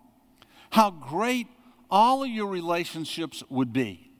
how 0.70 0.90
great 0.90 1.46
all 1.90 2.22
of 2.22 2.28
your 2.28 2.46
relationships 2.46 3.42
would 3.48 3.72
be, 3.72 4.10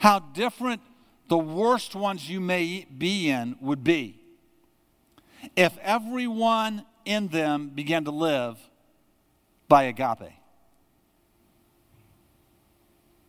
how 0.00 0.18
different 0.18 0.82
the 1.28 1.38
worst 1.38 1.94
ones 1.94 2.28
you 2.28 2.40
may 2.40 2.86
be 2.96 3.30
in 3.30 3.56
would 3.60 3.82
be 3.82 4.20
if 5.56 5.76
everyone 5.78 6.84
in 7.04 7.28
them 7.28 7.68
began 7.68 8.04
to 8.04 8.10
live 8.10 8.58
by 9.68 9.84
agape. 9.84 10.32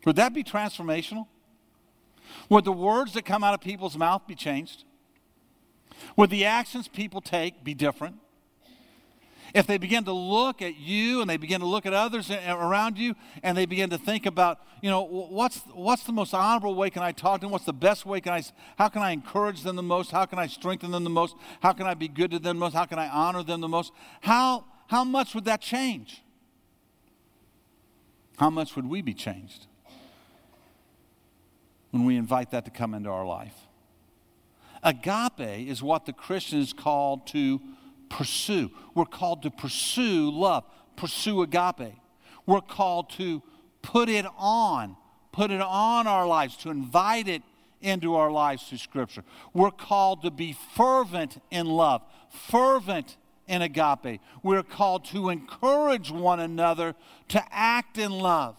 Would 0.05 0.17
that 0.17 0.33
be 0.33 0.43
transformational? 0.43 1.27
Would 2.49 2.65
the 2.65 2.71
words 2.71 3.13
that 3.13 3.25
come 3.25 3.43
out 3.43 3.53
of 3.53 3.61
people's 3.61 3.97
mouth 3.97 4.27
be 4.27 4.35
changed? 4.35 4.83
Would 6.15 6.29
the 6.29 6.45
actions 6.45 6.87
people 6.87 7.21
take 7.21 7.63
be 7.63 7.73
different? 7.73 8.17
If 9.53 9.67
they 9.67 9.77
begin 9.77 10.03
to 10.03 10.11
look 10.11 10.61
at 10.61 10.75
you 10.75 11.21
and 11.21 11.29
they 11.29 11.37
begin 11.37 11.61
to 11.61 11.65
look 11.65 11.85
at 11.85 11.93
others 11.93 12.29
around 12.29 12.97
you 12.97 13.15
and 13.41 13.57
they 13.57 13.65
begin 13.65 13.89
to 13.91 13.97
think 13.97 14.25
about, 14.25 14.59
you 14.81 14.89
know, 14.89 15.03
what's, 15.03 15.59
what's 15.73 16.03
the 16.03 16.11
most 16.11 16.33
honorable 16.33 16.75
way 16.75 16.89
can 16.89 17.03
I 17.03 17.13
talk 17.13 17.39
to 17.39 17.45
them? 17.45 17.51
What's 17.51 17.63
the 17.63 17.71
best 17.71 18.05
way 18.05 18.19
can 18.19 18.33
I, 18.33 18.43
how 18.77 18.89
can 18.89 19.01
I 19.01 19.11
encourage 19.11 19.63
them 19.63 19.77
the 19.77 19.81
most? 19.81 20.11
How 20.11 20.25
can 20.25 20.39
I 20.39 20.47
strengthen 20.47 20.91
them 20.91 21.05
the 21.05 21.09
most? 21.09 21.37
How 21.61 21.71
can 21.71 21.87
I 21.87 21.93
be 21.93 22.09
good 22.09 22.31
to 22.31 22.39
them 22.39 22.57
the 22.57 22.65
most? 22.65 22.73
How 22.73 22.83
can 22.83 22.99
I 22.99 23.07
honor 23.07 23.43
them 23.43 23.61
the 23.61 23.69
most? 23.69 23.93
How, 24.19 24.65
how 24.87 25.05
much 25.05 25.33
would 25.33 25.45
that 25.45 25.61
change? 25.61 26.21
How 28.37 28.49
much 28.49 28.75
would 28.75 28.89
we 28.89 29.01
be 29.01 29.13
changed 29.13 29.67
when 31.91 32.03
we 32.03 32.17
invite 32.17 32.51
that 32.51 32.65
to 32.65 32.71
come 32.71 32.93
into 32.93 33.09
our 33.09 33.25
life? 33.25 33.55
Agape 34.85 35.67
is 35.67 35.81
what 35.81 36.05
the 36.05 36.13
Christian 36.13 36.59
is 36.59 36.71
called 36.71 37.25
to 37.27 37.59
pursue. 38.07 38.69
We're 38.93 39.05
called 39.05 39.41
to 39.41 39.49
pursue 39.49 40.29
love, 40.29 40.63
pursue 40.95 41.41
agape. 41.41 41.95
We're 42.45 42.61
called 42.61 43.09
to 43.11 43.41
put 43.81 44.09
it 44.09 44.27
on, 44.37 44.95
put 45.31 45.49
it 45.49 45.59
on 45.59 46.05
our 46.05 46.27
lives, 46.27 46.55
to 46.57 46.69
invite 46.69 47.27
it 47.27 47.41
into 47.81 48.15
our 48.15 48.31
lives 48.31 48.63
through 48.63 48.77
Scripture. 48.77 49.23
We're 49.55 49.71
called 49.71 50.21
to 50.21 50.29
be 50.29 50.55
fervent 50.75 51.41
in 51.49 51.65
love, 51.65 52.03
fervent 52.29 53.17
in 53.47 53.63
agape. 53.63 54.21
We're 54.43 54.63
called 54.63 55.05
to 55.05 55.29
encourage 55.29 56.11
one 56.11 56.39
another 56.39 56.93
to 57.29 57.43
act 57.51 57.97
in 57.97 58.11
love, 58.11 58.55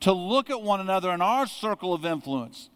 to 0.00 0.12
look 0.12 0.50
at 0.50 0.60
one 0.60 0.80
another 0.80 1.12
in 1.12 1.20
our 1.22 1.46
circle 1.46 1.94
of 1.94 2.04
influence 2.04 2.68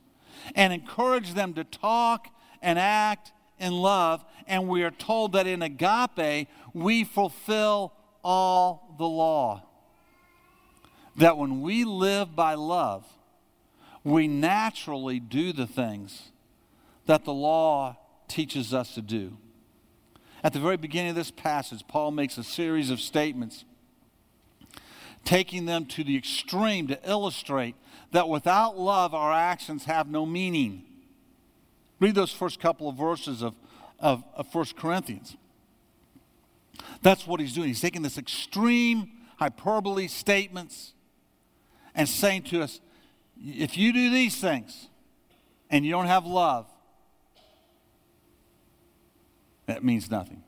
and 0.55 0.73
encourage 0.73 1.35
them 1.35 1.55
to 1.55 1.65
talk 1.65 2.29
and 2.61 2.79
act 2.79 3.33
in 3.59 3.73
love. 3.73 4.25
And 4.47 4.69
we 4.69 4.83
are 4.83 4.91
told 4.91 5.33
that 5.33 5.47
in 5.47 5.63
agape, 5.63 6.49
we 6.75 7.05
fulfill 7.05 7.93
all 8.23 8.95
the 8.99 9.07
law. 9.09 9.63
that 11.17 11.37
when 11.37 11.61
we 11.61 11.85
live 11.85 12.35
by 12.35 12.55
love, 12.55 13.05
we 14.05 14.27
naturally 14.27 15.21
do 15.21 15.53
the 15.53 15.67
things 15.67 16.31
that 17.07 17.25
the 17.25 17.33
law 17.33 17.97
teaches 18.29 18.73
us 18.73 18.95
to 18.95 19.03
do. 19.03 19.37
At 20.43 20.53
the 20.53 20.61
very 20.61 20.77
beginning 20.77 21.11
of 21.11 21.17
this 21.17 21.31
passage, 21.31 21.85
Paul 21.87 22.11
makes 22.11 22.39
a 22.39 22.45
series 22.45 22.91
of 22.91 23.01
statements, 23.01 23.65
taking 25.25 25.67
them 25.67 25.87
to 25.87 26.05
the 26.05 26.17
extreme 26.17 26.89
to 26.89 26.99
illustrate 27.09 27.75
that 28.13 28.29
without 28.29 28.79
love, 28.79 29.15
our 29.15 29.33
actions 29.33 29.85
have 29.85 30.09
no 30.09 30.27
meaning. 30.27 30.85
Read 32.01 32.15
those 32.15 32.33
first 32.33 32.61
couple 32.61 32.89
of 32.89 32.97
verses 32.97 33.43
of, 33.43 33.55
of, 33.99 34.25
of 34.35 34.53
1 34.55 34.67
Corinthians. 34.77 35.37
That's 37.03 37.27
what 37.27 37.41
he's 37.41 37.55
doing. 37.55 37.69
He's 37.69 37.81
taking 37.81 38.03
this 38.03 38.19
extreme 38.19 39.11
hyperbole 39.39 40.09
statements 40.09 40.93
and 41.95 42.09
saying 42.09 42.43
to 42.45 42.63
us, 42.63 42.81
if 43.37 43.77
you 43.77 43.93
do 43.93 44.11
these 44.11 44.37
things 44.41 44.89
and 45.71 45.85
you 45.85 45.91
don't 45.91 46.07
have 46.07 46.27
love, 46.27 46.67
that 49.67 49.85
means 49.85 50.11
nothing. 50.11 50.43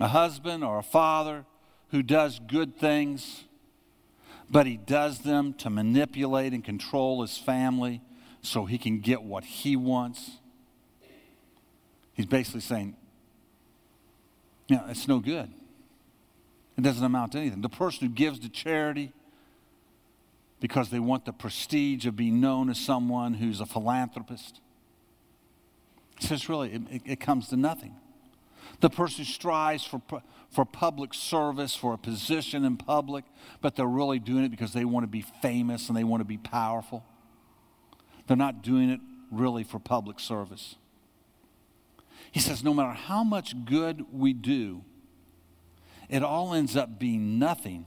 A 0.00 0.08
husband 0.08 0.64
or 0.64 0.78
a 0.78 0.82
father 0.82 1.44
who 1.92 2.02
does 2.02 2.40
good 2.40 2.76
things, 2.76 3.44
but 4.50 4.66
he 4.66 4.76
does 4.76 5.20
them 5.20 5.54
to 5.54 5.70
manipulate 5.70 6.52
and 6.52 6.64
control 6.64 7.22
his 7.22 7.38
family 7.38 8.02
so 8.40 8.64
he 8.64 8.78
can 8.78 8.98
get 8.98 9.22
what 9.22 9.44
he 9.44 9.76
wants. 9.76 10.38
He's 12.14 12.26
basically 12.26 12.60
saying, 12.60 12.96
know, 14.72 14.84
it's 14.88 15.06
no 15.06 15.20
good. 15.20 15.50
It 16.76 16.82
doesn't 16.82 17.04
amount 17.04 17.32
to 17.32 17.38
anything. 17.38 17.60
The 17.60 17.68
person 17.68 18.08
who 18.08 18.14
gives 18.14 18.38
to 18.40 18.48
charity 18.48 19.12
because 20.60 20.90
they 20.90 21.00
want 21.00 21.24
the 21.24 21.32
prestige 21.32 22.06
of 22.06 22.16
being 22.16 22.40
known 22.40 22.70
as 22.70 22.78
someone 22.78 23.34
who's 23.34 23.60
a 23.60 23.66
philanthropist, 23.66 24.60
it 26.18 26.22
says 26.22 26.48
really, 26.48 26.72
it, 26.90 27.02
it 27.04 27.20
comes 27.20 27.48
to 27.48 27.56
nothing. 27.56 27.96
The 28.80 28.90
person 28.90 29.24
who 29.24 29.30
strives 29.30 29.84
for, 29.84 30.00
for 30.52 30.64
public 30.64 31.14
service, 31.14 31.74
for 31.74 31.94
a 31.94 31.98
position 31.98 32.64
in 32.64 32.76
public, 32.76 33.24
but 33.60 33.74
they're 33.74 33.86
really 33.86 34.18
doing 34.18 34.44
it 34.44 34.50
because 34.50 34.72
they 34.72 34.84
want 34.84 35.04
to 35.04 35.08
be 35.08 35.24
famous 35.40 35.88
and 35.88 35.96
they 35.96 36.04
want 36.04 36.20
to 36.20 36.26
be 36.26 36.36
powerful. 36.36 37.04
They're 38.26 38.36
not 38.36 38.62
doing 38.62 38.90
it 38.90 39.00
really 39.30 39.64
for 39.64 39.78
public 39.78 40.20
service. 40.20 40.76
He 42.30 42.40
says, 42.40 42.62
no 42.62 42.74
matter 42.74 42.92
how 42.92 43.24
much 43.24 43.64
good 43.64 44.04
we 44.12 44.32
do, 44.34 44.84
it 46.08 46.22
all 46.22 46.52
ends 46.54 46.76
up 46.76 46.98
being 46.98 47.38
nothing 47.38 47.86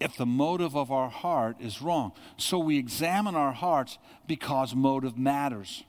if 0.00 0.16
the 0.16 0.26
motive 0.26 0.76
of 0.76 0.92
our 0.92 1.08
heart 1.08 1.56
is 1.60 1.82
wrong. 1.82 2.12
So 2.36 2.58
we 2.58 2.78
examine 2.78 3.34
our 3.34 3.52
hearts 3.52 3.98
because 4.26 4.74
motive 4.74 5.18
matters. 5.18 5.82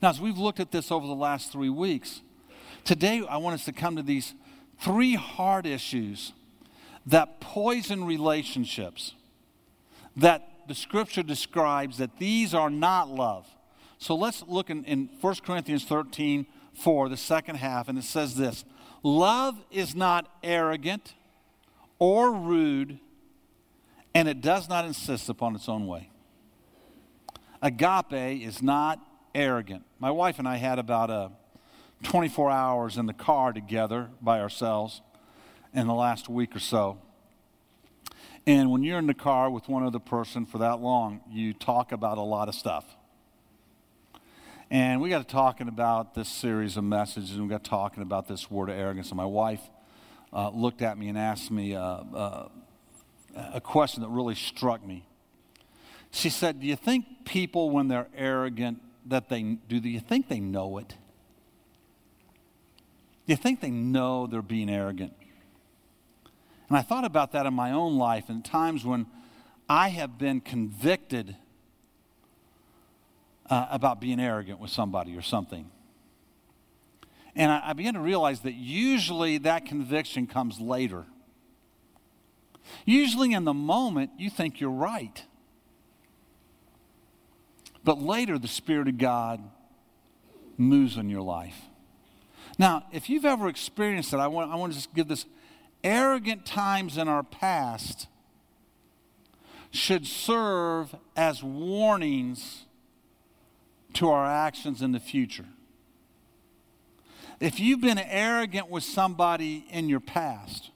Now, 0.00 0.10
as 0.10 0.20
we've 0.20 0.38
looked 0.38 0.60
at 0.60 0.70
this 0.70 0.90
over 0.90 1.06
the 1.06 1.14
last 1.14 1.52
three 1.52 1.68
weeks, 1.68 2.22
today 2.84 3.24
I 3.28 3.36
want 3.36 3.54
us 3.54 3.64
to 3.66 3.72
come 3.72 3.96
to 3.96 4.02
these 4.02 4.34
three 4.80 5.14
hard 5.14 5.66
issues 5.66 6.32
that 7.06 7.40
poison 7.40 8.04
relationships, 8.04 9.14
that 10.16 10.48
the 10.68 10.74
scripture 10.74 11.22
describes 11.22 11.98
that 11.98 12.18
these 12.18 12.54
are 12.54 12.70
not 12.70 13.08
love. 13.08 13.46
So 13.98 14.14
let's 14.14 14.42
look 14.46 14.70
in, 14.70 14.84
in 14.84 15.08
1 15.20 15.34
Corinthians 15.44 15.84
13 15.84 16.46
4, 16.74 17.10
the 17.10 17.18
second 17.18 17.56
half, 17.56 17.88
and 17.88 17.98
it 17.98 18.04
says 18.04 18.34
this 18.34 18.64
Love 19.02 19.58
is 19.70 19.94
not 19.94 20.26
arrogant 20.42 21.14
or 21.98 22.32
rude, 22.32 22.98
and 24.14 24.28
it 24.28 24.40
does 24.40 24.68
not 24.68 24.84
insist 24.84 25.28
upon 25.28 25.54
its 25.54 25.68
own 25.68 25.86
way. 25.86 26.10
Agape 27.60 28.42
is 28.42 28.62
not 28.62 28.98
arrogant. 29.34 29.84
My 29.98 30.10
wife 30.10 30.38
and 30.38 30.48
I 30.48 30.56
had 30.56 30.78
about 30.78 31.10
a 31.10 31.30
24 32.02 32.50
hours 32.50 32.98
in 32.98 33.06
the 33.06 33.12
car 33.12 33.52
together 33.52 34.10
by 34.20 34.40
ourselves 34.40 35.00
in 35.72 35.86
the 35.86 35.94
last 35.94 36.28
week 36.28 36.54
or 36.54 36.60
so. 36.60 36.98
And 38.46 38.70
when 38.70 38.82
you're 38.82 38.98
in 38.98 39.06
the 39.06 39.14
car 39.14 39.50
with 39.50 39.68
one 39.68 39.84
other 39.84 40.00
person 40.00 40.46
for 40.46 40.58
that 40.58 40.80
long, 40.80 41.20
you 41.30 41.52
talk 41.52 41.92
about 41.92 42.18
a 42.18 42.22
lot 42.22 42.48
of 42.48 42.54
stuff. 42.54 42.84
And 44.68 45.00
we 45.00 45.10
got 45.10 45.18
to 45.18 45.30
talking 45.30 45.68
about 45.68 46.14
this 46.14 46.28
series 46.28 46.76
of 46.76 46.84
messages, 46.84 47.32
and 47.32 47.42
we 47.42 47.48
got 47.48 47.62
talking 47.62 48.02
about 48.02 48.26
this 48.26 48.50
word 48.50 48.70
of 48.70 48.76
arrogance. 48.76 49.10
And 49.10 49.18
my 49.18 49.26
wife 49.26 49.60
uh, 50.32 50.48
looked 50.50 50.82
at 50.82 50.96
me 50.96 51.08
and 51.08 51.18
asked 51.18 51.50
me 51.50 51.74
uh, 51.74 51.82
uh, 51.82 52.48
a 53.52 53.60
question 53.60 54.02
that 54.02 54.08
really 54.08 54.34
struck 54.34 54.84
me. 54.84 55.04
She 56.10 56.30
said, 56.30 56.60
"Do 56.60 56.66
you 56.66 56.76
think 56.76 57.04
people, 57.24 57.70
when 57.70 57.88
they're 57.88 58.08
arrogant, 58.16 58.80
that 59.06 59.28
they 59.28 59.42
do? 59.42 59.78
Do 59.78 59.88
you 59.88 60.00
think 60.00 60.28
they 60.28 60.40
know 60.40 60.78
it? 60.78 60.96
You 63.26 63.36
think 63.36 63.60
they 63.60 63.70
know 63.70 64.26
they're 64.26 64.42
being 64.42 64.70
arrogant?" 64.70 65.14
And 66.68 66.76
I 66.76 66.82
thought 66.82 67.04
about 67.04 67.32
that 67.32 67.46
in 67.46 67.54
my 67.54 67.72
own 67.72 67.96
life, 67.96 68.28
and 68.28 68.44
times 68.44 68.84
when 68.84 69.06
I 69.68 69.88
have 69.88 70.18
been 70.18 70.40
convicted 70.40 71.36
uh, 73.48 73.66
about 73.70 74.00
being 74.00 74.20
arrogant 74.20 74.58
with 74.58 74.70
somebody 74.70 75.16
or 75.16 75.22
something. 75.22 75.70
And 77.34 77.50
I, 77.50 77.70
I 77.70 77.72
began 77.72 77.94
to 77.94 78.00
realize 78.00 78.40
that 78.40 78.54
usually 78.54 79.38
that 79.38 79.66
conviction 79.66 80.26
comes 80.26 80.60
later. 80.60 81.04
Usually 82.84 83.32
in 83.32 83.44
the 83.44 83.54
moment, 83.54 84.12
you 84.18 84.30
think 84.30 84.60
you're 84.60 84.70
right. 84.70 85.24
But 87.84 88.00
later, 88.00 88.38
the 88.38 88.48
Spirit 88.48 88.88
of 88.88 88.98
God 88.98 89.42
moves 90.56 90.96
in 90.96 91.08
your 91.08 91.22
life. 91.22 91.60
Now, 92.58 92.84
if 92.92 93.08
you've 93.08 93.24
ever 93.24 93.48
experienced 93.48 94.12
it, 94.12 94.18
I 94.18 94.28
want, 94.28 94.50
I 94.50 94.56
want 94.56 94.72
to 94.72 94.78
just 94.78 94.94
give 94.94 95.08
this 95.08 95.26
arrogant 95.82 96.46
times 96.46 96.98
in 96.98 97.08
our 97.08 97.22
past 97.22 98.08
should 99.70 100.06
serve 100.06 100.94
as 101.16 101.42
warnings 101.42 102.66
to 103.94 104.10
our 104.10 104.26
actions 104.26 104.82
in 104.82 104.92
the 104.92 105.00
future. 105.00 105.46
If 107.40 107.58
you've 107.58 107.80
been 107.80 107.98
arrogant 107.98 108.70
with 108.70 108.84
somebody 108.84 109.66
in 109.70 109.88
your 109.88 110.00
past, 110.00 110.70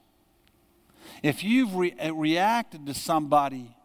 if 1.23 1.43
you've 1.43 1.75
re- 1.75 1.95
uh, 1.99 2.13
reacted 2.13 2.85
to 2.87 2.93
somebody 2.93 3.75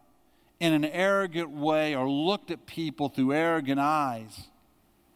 in 0.59 0.73
an 0.73 0.85
arrogant 0.85 1.49
way 1.49 1.95
or 1.95 2.09
looked 2.09 2.51
at 2.51 2.65
people 2.65 3.09
through 3.09 3.33
arrogant 3.33 3.79
eyes 3.79 4.47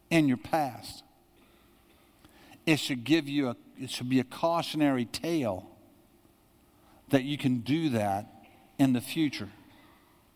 in 0.10 0.28
your 0.28 0.38
past, 0.38 1.04
it 2.68 2.80
should 2.80 3.04
give 3.04 3.28
you 3.28 3.50
a 3.50 3.56
it 3.80 3.90
should 3.90 4.10
be 4.10 4.20
a 4.20 4.24
cautionary 4.24 5.06
tale 5.06 5.66
that 7.10 7.24
you 7.24 7.38
can 7.38 7.60
do 7.60 7.90
that 7.90 8.28
in 8.78 8.94
the 8.94 9.02
future. 9.02 9.50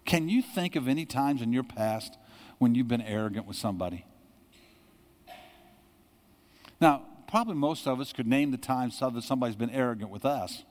Can 0.05 0.29
you 0.29 0.41
think 0.41 0.75
of 0.75 0.87
any 0.87 1.05
times 1.05 1.41
in 1.41 1.51
your 1.51 1.63
past 1.63 2.17
when 2.59 2.75
you've 2.75 2.87
been 2.87 3.01
arrogant 3.01 3.47
with 3.47 3.57
somebody? 3.57 4.05
Now, 6.79 7.03
probably 7.27 7.55
most 7.55 7.87
of 7.87 7.99
us 7.99 8.13
could 8.13 8.27
name 8.27 8.51
the 8.51 8.57
times 8.57 8.99
that 8.99 9.23
somebody's 9.23 9.55
been 9.55 9.69
arrogant 9.71 10.11
with 10.11 10.23
us. 10.23 10.63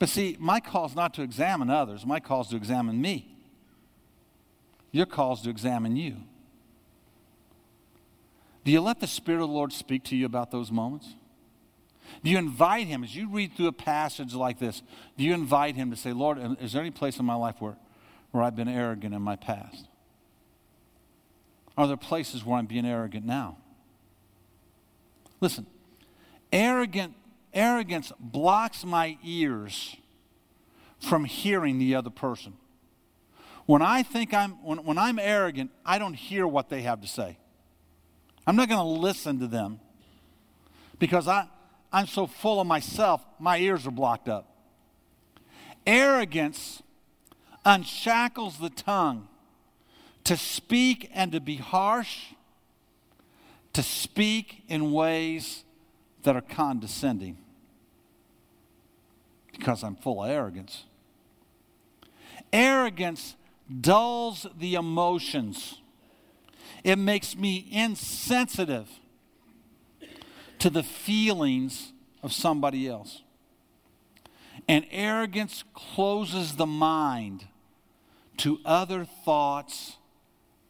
But 0.00 0.08
see, 0.08 0.36
my 0.40 0.58
call 0.60 0.86
is 0.86 0.96
not 0.96 1.14
to 1.14 1.22
examine 1.22 1.70
others, 1.70 2.04
my 2.04 2.20
call 2.20 2.42
is 2.42 2.48
to 2.48 2.56
examine 2.56 3.00
me. 3.00 3.36
Your 4.90 5.06
call 5.06 5.34
is 5.34 5.40
to 5.42 5.50
examine 5.50 5.96
you. 5.96 6.16
Do 8.64 8.72
you 8.72 8.80
let 8.80 9.00
the 9.00 9.06
Spirit 9.06 9.42
of 9.42 9.48
the 9.48 9.54
Lord 9.54 9.72
speak 9.72 10.04
to 10.04 10.16
you 10.16 10.26
about 10.26 10.50
those 10.50 10.70
moments? 10.70 11.14
Do 12.22 12.30
you 12.30 12.38
invite 12.38 12.86
Him, 12.86 13.04
as 13.04 13.14
you 13.14 13.28
read 13.28 13.54
through 13.56 13.66
a 13.66 13.72
passage 13.72 14.34
like 14.34 14.58
this, 14.58 14.82
do 15.16 15.24
you 15.24 15.34
invite 15.34 15.76
Him 15.76 15.90
to 15.90 15.96
say, 15.96 16.12
Lord, 16.12 16.38
is 16.60 16.72
there 16.72 16.80
any 16.80 16.90
place 16.90 17.18
in 17.18 17.24
my 17.24 17.34
life 17.34 17.56
where 17.58 17.76
where 18.34 18.42
I've 18.42 18.56
been 18.56 18.68
arrogant 18.68 19.14
in 19.14 19.22
my 19.22 19.36
past? 19.36 19.86
Are 21.78 21.86
there 21.86 21.96
places 21.96 22.44
where 22.44 22.58
I'm 22.58 22.66
being 22.66 22.84
arrogant 22.84 23.24
now? 23.24 23.58
Listen, 25.40 25.66
arrogant, 26.52 27.14
arrogance 27.52 28.12
blocks 28.18 28.84
my 28.84 29.18
ears 29.22 29.94
from 30.98 31.26
hearing 31.26 31.78
the 31.78 31.94
other 31.94 32.10
person. 32.10 32.54
When 33.66 33.82
I 33.82 34.02
think 34.02 34.34
I'm, 34.34 34.60
when, 34.64 34.78
when 34.78 34.98
I'm 34.98 35.20
arrogant, 35.20 35.70
I 35.86 36.00
don't 36.00 36.14
hear 36.14 36.44
what 36.44 36.68
they 36.68 36.82
have 36.82 37.02
to 37.02 37.06
say. 37.06 37.38
I'm 38.46 38.56
not 38.56 38.68
going 38.68 38.80
to 38.80 39.00
listen 39.00 39.40
to 39.40 39.46
them 39.46 39.80
because 40.98 41.28
I, 41.28 41.48
I'm 41.92 42.06
so 42.06 42.26
full 42.26 42.60
of 42.60 42.66
myself, 42.66 43.24
my 43.38 43.58
ears 43.58 43.86
are 43.86 43.90
blocked 43.90 44.28
up. 44.28 44.50
Arrogance 45.86 46.82
unshackles 47.64 48.58
the 48.58 48.70
tongue 48.70 49.28
to 50.24 50.36
speak 50.36 51.10
and 51.14 51.32
to 51.32 51.40
be 51.40 51.56
harsh, 51.56 52.32
to 53.72 53.82
speak 53.82 54.62
in 54.68 54.92
ways 54.92 55.64
that 56.22 56.36
are 56.36 56.40
condescending. 56.42 57.36
because 59.52 59.84
I'm 59.84 59.96
full 59.96 60.24
of 60.24 60.30
arrogance. 60.30 60.84
Arrogance 62.52 63.36
dulls 63.80 64.46
the 64.58 64.74
emotions, 64.74 65.80
it 66.84 66.96
makes 66.96 67.34
me 67.34 67.66
insensitive 67.72 68.88
to 70.58 70.68
the 70.70 70.82
feelings 70.82 71.92
of 72.22 72.32
somebody 72.32 72.86
else. 72.86 73.22
And 74.68 74.86
arrogance 74.90 75.64
closes 75.74 76.56
the 76.56 76.66
mind 76.66 77.46
to 78.38 78.60
other 78.64 79.04
thoughts 79.04 79.96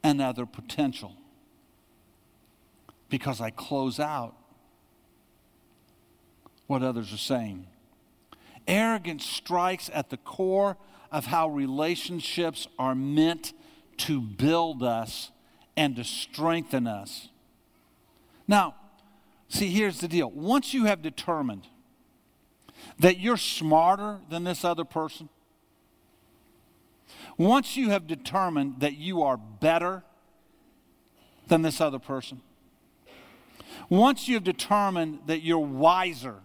and 0.02 0.20
other 0.22 0.46
potential 0.46 1.16
because 3.08 3.40
I 3.40 3.50
close 3.50 4.00
out 4.00 4.34
what 6.66 6.82
others 6.82 7.12
are 7.12 7.18
saying. 7.18 7.66
Arrogance 8.66 9.24
strikes 9.24 9.90
at 9.92 10.10
the 10.10 10.16
core 10.16 10.76
of 11.12 11.26
how 11.26 11.48
relationships 11.48 12.66
are 12.78 12.94
meant 12.94 13.52
to 13.98 14.20
build 14.20 14.82
us 14.82 15.30
and 15.76 15.96
to 15.96 16.04
strengthen 16.04 16.86
us. 16.86 17.28
Now, 18.46 18.74
see, 19.48 19.68
here's 19.68 20.00
the 20.00 20.08
deal. 20.08 20.30
Once 20.30 20.74
you 20.74 20.84
have 20.84 21.02
determined 21.02 21.66
that 22.98 23.18
you're 23.18 23.36
smarter 23.36 24.20
than 24.28 24.44
this 24.44 24.64
other 24.64 24.84
person, 24.84 25.28
once 27.36 27.76
you 27.76 27.90
have 27.90 28.06
determined 28.06 28.80
that 28.80 28.96
you 28.96 29.22
are 29.22 29.36
better 29.36 30.04
than 31.48 31.62
this 31.62 31.80
other 31.80 31.98
person, 31.98 32.40
once 33.88 34.28
you 34.28 34.34
have 34.34 34.44
determined 34.44 35.20
that 35.26 35.42
you're 35.42 35.58
wiser 35.58 36.36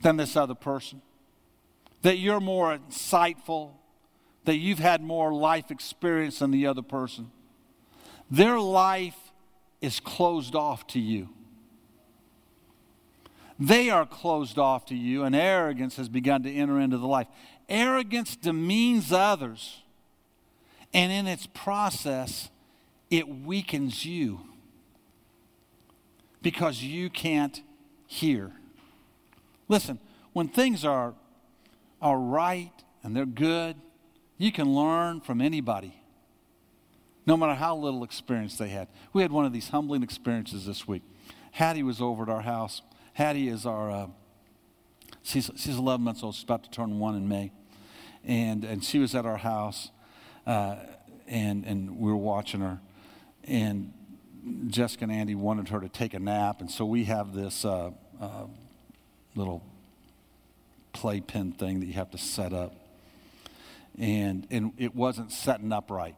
than 0.00 0.16
this 0.16 0.36
other 0.36 0.54
person, 0.54 1.02
that 2.02 2.18
you're 2.18 2.40
more 2.40 2.76
insightful, 2.76 3.72
that 4.44 4.56
you've 4.56 4.80
had 4.80 5.02
more 5.02 5.32
life 5.32 5.70
experience 5.70 6.40
than 6.40 6.50
the 6.50 6.66
other 6.66 6.82
person. 6.82 7.30
Their 8.32 8.58
life 8.58 9.18
is 9.82 10.00
closed 10.00 10.54
off 10.54 10.86
to 10.88 10.98
you. 10.98 11.28
They 13.58 13.90
are 13.90 14.06
closed 14.06 14.58
off 14.58 14.86
to 14.86 14.94
you, 14.94 15.22
and 15.22 15.36
arrogance 15.36 15.96
has 15.96 16.08
begun 16.08 16.42
to 16.44 16.50
enter 16.50 16.80
into 16.80 16.96
the 16.96 17.06
life. 17.06 17.26
Arrogance 17.68 18.34
demeans 18.34 19.12
others, 19.12 19.82
and 20.94 21.12
in 21.12 21.26
its 21.26 21.46
process, 21.46 22.48
it 23.10 23.28
weakens 23.28 24.06
you 24.06 24.40
because 26.40 26.82
you 26.82 27.10
can't 27.10 27.60
hear. 28.06 28.52
Listen, 29.68 29.98
when 30.32 30.48
things 30.48 30.86
are, 30.86 31.12
are 32.00 32.18
right 32.18 32.72
and 33.02 33.14
they're 33.14 33.26
good, 33.26 33.76
you 34.38 34.50
can 34.50 34.74
learn 34.74 35.20
from 35.20 35.42
anybody, 35.42 36.01
no 37.26 37.36
matter 37.36 37.54
how 37.54 37.76
little 37.76 38.04
experience 38.04 38.56
they 38.58 38.68
had. 38.68 38.88
We 39.12 39.22
had 39.22 39.32
one 39.32 39.44
of 39.44 39.52
these 39.52 39.68
humbling 39.68 40.02
experiences 40.02 40.66
this 40.66 40.86
week. 40.88 41.02
Hattie 41.52 41.82
was 41.82 42.00
over 42.00 42.24
at 42.24 42.28
our 42.28 42.42
house. 42.42 42.82
Hattie 43.14 43.48
is 43.48 43.66
our, 43.66 43.90
uh, 43.90 44.06
she's, 45.22 45.50
she's 45.56 45.76
11 45.76 46.02
months 46.02 46.22
old. 46.22 46.34
She's 46.34 46.44
about 46.44 46.64
to 46.64 46.70
turn 46.70 46.98
one 46.98 47.14
in 47.14 47.28
May. 47.28 47.52
And, 48.24 48.64
and 48.64 48.84
she 48.84 48.98
was 48.98 49.14
at 49.14 49.26
our 49.26 49.36
house, 49.36 49.90
uh, 50.46 50.76
and, 51.26 51.64
and 51.64 51.98
we 51.98 52.10
were 52.10 52.16
watching 52.16 52.60
her. 52.60 52.80
And 53.44 53.92
Jessica 54.68 55.04
and 55.04 55.12
Andy 55.12 55.34
wanted 55.34 55.68
her 55.68 55.80
to 55.80 55.88
take 55.88 56.14
a 56.14 56.18
nap, 56.18 56.60
and 56.60 56.70
so 56.70 56.84
we 56.84 57.04
have 57.04 57.32
this 57.34 57.64
uh, 57.64 57.90
uh, 58.20 58.46
little 59.34 59.62
playpen 60.92 61.52
thing 61.52 61.80
that 61.80 61.86
you 61.86 61.94
have 61.94 62.10
to 62.12 62.18
set 62.18 62.52
up. 62.52 62.74
And, 63.98 64.46
and 64.50 64.72
it 64.78 64.94
wasn't 64.94 65.32
setting 65.32 65.72
up 65.72 65.90
right. 65.90 66.16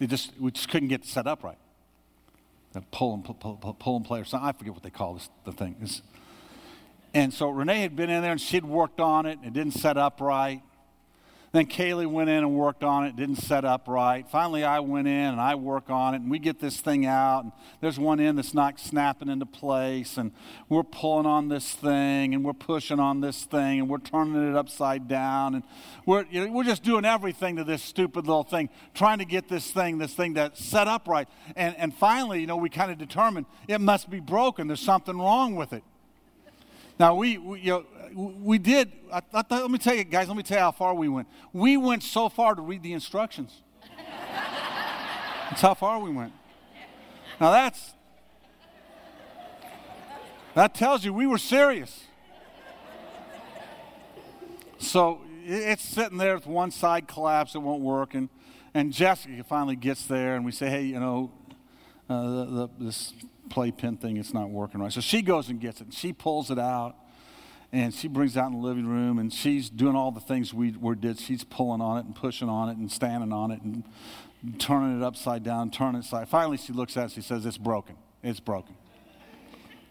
It 0.00 0.08
just, 0.08 0.32
we 0.40 0.50
just 0.50 0.68
couldn't 0.70 0.88
get 0.88 1.04
set 1.04 1.26
up 1.26 1.44
right. 1.44 1.58
The 2.72 2.80
pull 2.90 3.14
and, 3.14 3.24
pull, 3.24 3.34
pull, 3.34 3.74
pull 3.74 3.96
and 3.96 4.04
play 4.04 4.20
or 4.20 4.24
something. 4.24 4.48
I 4.48 4.52
forget 4.52 4.72
what 4.72 4.82
they 4.82 4.90
call 4.90 5.14
this, 5.14 5.28
the 5.44 5.52
thing. 5.52 5.76
It's, 5.82 6.02
and 7.12 7.34
so 7.34 7.50
Renee 7.50 7.82
had 7.82 7.96
been 7.96 8.08
in 8.08 8.22
there 8.22 8.32
and 8.32 8.40
she'd 8.40 8.64
worked 8.64 9.00
on 9.00 9.26
it. 9.26 9.38
It 9.44 9.52
didn't 9.52 9.74
set 9.74 9.96
up 9.96 10.20
right. 10.20 10.62
Then 11.52 11.66
Kaylee 11.66 12.06
went 12.06 12.30
in 12.30 12.38
and 12.38 12.54
worked 12.54 12.84
on 12.84 13.04
it, 13.04 13.16
didn't 13.16 13.36
set 13.36 13.64
up 13.64 13.88
right. 13.88 14.24
Finally, 14.30 14.62
I 14.62 14.78
went 14.78 15.08
in 15.08 15.14
and 15.14 15.40
I 15.40 15.56
work 15.56 15.90
on 15.90 16.14
it, 16.14 16.20
and 16.20 16.30
we 16.30 16.38
get 16.38 16.60
this 16.60 16.80
thing 16.80 17.06
out. 17.06 17.42
And 17.42 17.52
there's 17.80 17.98
one 17.98 18.20
end 18.20 18.38
that's 18.38 18.54
not 18.54 18.78
snapping 18.78 19.28
into 19.28 19.46
place, 19.46 20.16
and 20.16 20.30
we're 20.68 20.84
pulling 20.84 21.26
on 21.26 21.48
this 21.48 21.72
thing, 21.72 22.34
and 22.34 22.44
we're 22.44 22.52
pushing 22.52 23.00
on 23.00 23.20
this 23.20 23.44
thing, 23.46 23.80
and 23.80 23.88
we're 23.88 23.98
turning 23.98 24.48
it 24.48 24.54
upside 24.54 25.08
down, 25.08 25.56
and 25.56 25.64
we're 26.06 26.24
you 26.30 26.46
know, 26.46 26.52
we're 26.52 26.62
just 26.62 26.84
doing 26.84 27.04
everything 27.04 27.56
to 27.56 27.64
this 27.64 27.82
stupid 27.82 28.28
little 28.28 28.44
thing, 28.44 28.68
trying 28.94 29.18
to 29.18 29.24
get 29.24 29.48
this 29.48 29.72
thing, 29.72 29.98
this 29.98 30.14
thing 30.14 30.34
to 30.34 30.52
set 30.54 30.86
up 30.86 31.08
right. 31.08 31.26
And 31.56 31.76
and 31.76 31.92
finally, 31.92 32.40
you 32.40 32.46
know, 32.46 32.58
we 32.58 32.70
kind 32.70 32.92
of 32.92 32.98
determined 32.98 33.46
it 33.66 33.80
must 33.80 34.08
be 34.08 34.20
broken. 34.20 34.68
There's 34.68 34.78
something 34.78 35.18
wrong 35.18 35.56
with 35.56 35.72
it. 35.72 35.82
Now 37.00 37.14
we, 37.14 37.38
we 37.38 37.60
you 37.60 37.70
know 37.70 37.84
we 38.14 38.58
did, 38.58 38.92
I, 39.10 39.22
I 39.32 39.42
let 39.48 39.70
me 39.70 39.78
tell 39.78 39.94
you, 39.94 40.04
guys, 40.04 40.28
let 40.28 40.36
me 40.36 40.42
tell 40.42 40.58
you 40.58 40.64
how 40.64 40.70
far 40.70 40.92
we 40.92 41.08
went. 41.08 41.28
We 41.50 41.78
went 41.78 42.02
so 42.02 42.28
far 42.28 42.54
to 42.54 42.60
read 42.60 42.82
the 42.82 42.92
instructions. 42.92 43.62
that's 45.48 45.62
how 45.62 45.72
far 45.72 45.98
we 45.98 46.10
went. 46.10 46.34
Now 47.40 47.52
that's, 47.52 47.94
that 50.54 50.74
tells 50.74 51.02
you 51.02 51.14
we 51.14 51.26
were 51.26 51.38
serious. 51.38 52.04
So 54.76 55.22
it's 55.46 55.82
sitting 55.82 56.18
there 56.18 56.34
with 56.34 56.46
one 56.46 56.70
side 56.70 57.08
collapsed, 57.08 57.54
it 57.54 57.60
won't 57.60 57.80
work. 57.80 58.12
And, 58.12 58.28
and 58.74 58.92
Jessica 58.92 59.42
finally 59.44 59.76
gets 59.76 60.04
there, 60.04 60.36
and 60.36 60.44
we 60.44 60.52
say, 60.52 60.68
hey, 60.68 60.82
you 60.82 61.00
know, 61.00 61.32
uh, 62.10 62.22
the, 62.22 62.44
the, 62.44 62.68
this 62.78 63.14
playpen 63.50 63.96
thing, 63.96 64.16
it's 64.16 64.32
not 64.32 64.50
working 64.50 64.80
right. 64.80 64.92
So 64.92 65.00
she 65.00 65.20
goes 65.20 65.48
and 65.48 65.60
gets 65.60 65.80
it, 65.80 65.84
and 65.84 65.94
she 65.94 66.12
pulls 66.12 66.50
it 66.50 66.58
out 66.58 66.96
and 67.72 67.94
she 67.94 68.08
brings 68.08 68.36
it 68.36 68.40
out 68.40 68.46
in 68.46 68.60
the 68.60 68.66
living 68.66 68.86
room 68.86 69.18
and 69.18 69.32
she's 69.32 69.70
doing 69.70 69.94
all 69.94 70.10
the 70.10 70.20
things 70.20 70.52
we, 70.52 70.72
we 70.72 70.94
did. 70.96 71.18
She's 71.18 71.44
pulling 71.44 71.80
on 71.80 71.98
it 71.98 72.04
and 72.04 72.14
pushing 72.14 72.48
on 72.48 72.68
it 72.68 72.76
and 72.76 72.90
standing 72.90 73.32
on 73.32 73.50
it 73.50 73.62
and 73.62 73.84
turning 74.58 75.00
it 75.00 75.04
upside 75.04 75.42
down, 75.42 75.70
turning 75.70 76.00
it 76.00 76.04
side. 76.04 76.28
Finally, 76.28 76.56
she 76.56 76.72
looks 76.72 76.96
at 76.96 77.06
it. 77.06 77.12
She 77.12 77.20
says, 77.20 77.44
"It's 77.46 77.58
broken. 77.58 77.96
It's 78.22 78.40
broken. 78.40 78.74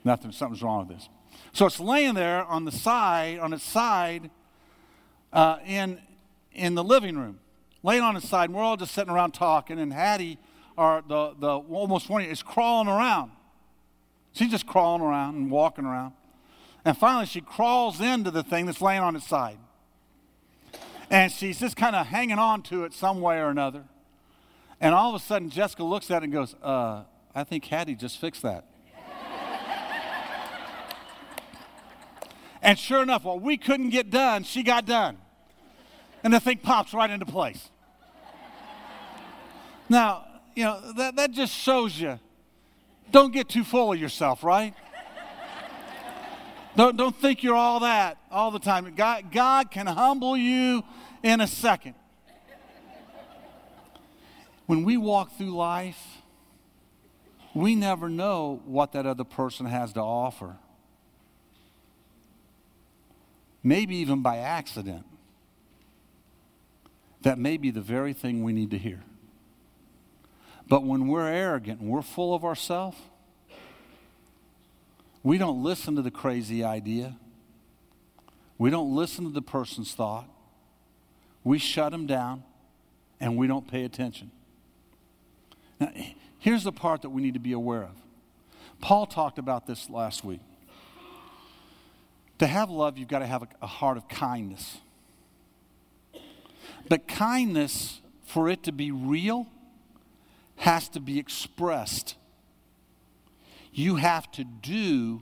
Nothing. 0.03 0.31
Something's 0.31 0.63
wrong 0.63 0.87
with 0.87 0.97
this." 0.97 1.09
So 1.53 1.65
it's 1.65 1.79
laying 1.79 2.15
there 2.15 2.43
on 2.43 2.65
the 2.65 2.71
side, 2.71 3.39
on 3.39 3.53
its 3.53 3.63
side, 3.63 4.29
uh, 5.31 5.57
in 5.65 6.01
in 6.51 6.75
the 6.75 6.83
living 6.83 7.17
room, 7.17 7.39
laying 7.83 8.01
on 8.01 8.17
its 8.17 8.27
side. 8.27 8.49
And 8.49 8.57
we're 8.57 8.63
all 8.63 8.77
just 8.77 8.93
sitting 8.93 9.13
around 9.13 9.33
talking, 9.33 9.79
and 9.79 9.93
Hattie, 9.93 10.39
our 10.77 11.03
the 11.07 11.35
the 11.39 11.57
almost 11.57 12.07
twenty, 12.07 12.27
is 12.27 12.43
crawling 12.43 12.87
around. 12.87 13.31
She's 14.33 14.51
just 14.51 14.65
crawling 14.65 15.01
around 15.01 15.35
and 15.35 15.51
walking 15.51 15.85
around. 15.85 16.13
And 16.85 16.97
finally, 16.97 17.25
she 17.25 17.41
crawls 17.41 17.99
into 17.99 18.31
the 18.31 18.43
thing 18.43 18.65
that's 18.65 18.81
laying 18.81 19.01
on 19.01 19.15
its 19.15 19.27
side. 19.27 19.57
And 21.09 21.31
she's 21.31 21.59
just 21.59 21.75
kind 21.75 21.95
of 21.95 22.07
hanging 22.07 22.39
on 22.39 22.61
to 22.63 22.83
it 22.83 22.93
some 22.93 23.19
way 23.21 23.37
or 23.39 23.49
another. 23.49 23.83
And 24.79 24.95
all 24.95 25.13
of 25.13 25.21
a 25.21 25.23
sudden, 25.23 25.49
Jessica 25.49 25.83
looks 25.83 26.09
at 26.09 26.21
it 26.21 26.25
and 26.25 26.33
goes, 26.33 26.55
uh, 26.63 27.03
I 27.35 27.43
think 27.43 27.65
Hattie 27.65 27.95
just 27.95 28.19
fixed 28.19 28.43
that. 28.43 28.65
and 32.61 32.77
sure 32.77 33.01
enough, 33.01 33.23
what 33.23 33.41
we 33.41 33.57
couldn't 33.57 33.89
get 33.89 34.09
done, 34.09 34.43
she 34.43 34.63
got 34.63 34.85
done. 34.85 35.17
And 36.23 36.33
the 36.33 36.39
thing 36.39 36.57
pops 36.57 36.93
right 36.93 37.09
into 37.09 37.25
place. 37.25 37.69
Now, 39.89 40.25
you 40.55 40.63
know, 40.63 40.93
that, 40.93 41.15
that 41.15 41.31
just 41.31 41.53
shows 41.53 41.99
you 41.99 42.19
don't 43.11 43.33
get 43.33 43.49
too 43.49 43.63
full 43.63 43.93
of 43.93 43.99
yourself, 43.99 44.43
right? 44.43 44.73
Don't, 46.75 46.95
don't 46.95 47.15
think 47.15 47.43
you're 47.43 47.55
all 47.55 47.81
that 47.81 48.17
all 48.31 48.51
the 48.51 48.59
time. 48.59 48.93
God, 48.95 49.31
God 49.31 49.71
can 49.71 49.87
humble 49.87 50.37
you 50.37 50.83
in 51.23 51.41
a 51.41 51.47
second. 51.47 51.95
When 54.65 54.83
we 54.83 54.97
walk 54.97 55.35
through 55.37 55.55
life, 55.55 56.19
we 57.53 57.75
never 57.75 58.07
know 58.07 58.61
what 58.65 58.91
that 58.93 59.05
other 59.05 59.23
person 59.23 59.65
has 59.65 59.93
to 59.93 59.99
offer. 59.99 60.57
Maybe 63.63 63.97
even 63.97 64.21
by 64.21 64.37
accident. 64.37 65.05
That 67.23 67.37
may 67.37 67.57
be 67.57 67.71
the 67.71 67.81
very 67.81 68.13
thing 68.13 68.43
we 68.43 68.53
need 68.53 68.71
to 68.71 68.77
hear. 68.77 69.03
But 70.69 70.83
when 70.83 71.07
we're 71.07 71.27
arrogant 71.27 71.81
and 71.81 71.89
we're 71.89 72.03
full 72.03 72.33
of 72.33 72.45
ourselves, 72.45 72.97
we 75.23 75.37
don't 75.37 75.63
listen 75.63 75.95
to 75.95 76.01
the 76.01 76.11
crazy 76.11 76.63
idea. 76.63 77.15
We 78.59 78.69
don't 78.69 78.95
listen 78.95 79.25
to 79.25 79.31
the 79.31 79.41
person's 79.41 79.93
thought. 79.93 80.27
We 81.43 81.57
shut 81.57 81.91
them 81.91 82.05
down 82.05 82.43
and 83.19 83.35
we 83.35 83.47
don't 83.47 83.67
pay 83.67 83.83
attention. 83.83 84.31
Now, 85.79 85.91
here's 86.37 86.63
the 86.63 86.71
part 86.71 87.01
that 87.01 87.09
we 87.09 87.21
need 87.21 87.33
to 87.33 87.39
be 87.39 87.53
aware 87.53 87.83
of. 87.83 87.95
Paul 88.79 89.07
talked 89.07 89.39
about 89.39 89.65
this 89.65 89.89
last 89.89 90.23
week. 90.23 90.41
To 92.37 92.47
have 92.47 92.69
love, 92.69 92.97
you've 92.97 93.09
got 93.09 93.19
to 93.19 93.25
have 93.25 93.45
a, 93.61 93.67
heart 93.67 93.97
of 93.97 94.07
kindness. 94.07 94.77
But 96.87 97.07
kindness, 97.07 97.99
for 98.23 98.49
it 98.49 98.63
to 98.63 98.71
be 98.71 98.91
real, 98.91 99.47
has 100.59 100.89
to 100.89 100.99
be 100.99 101.17
expressed. 101.17 102.15
You 103.71 103.95
have 103.95 104.29
to 104.33 104.43
do 104.43 105.21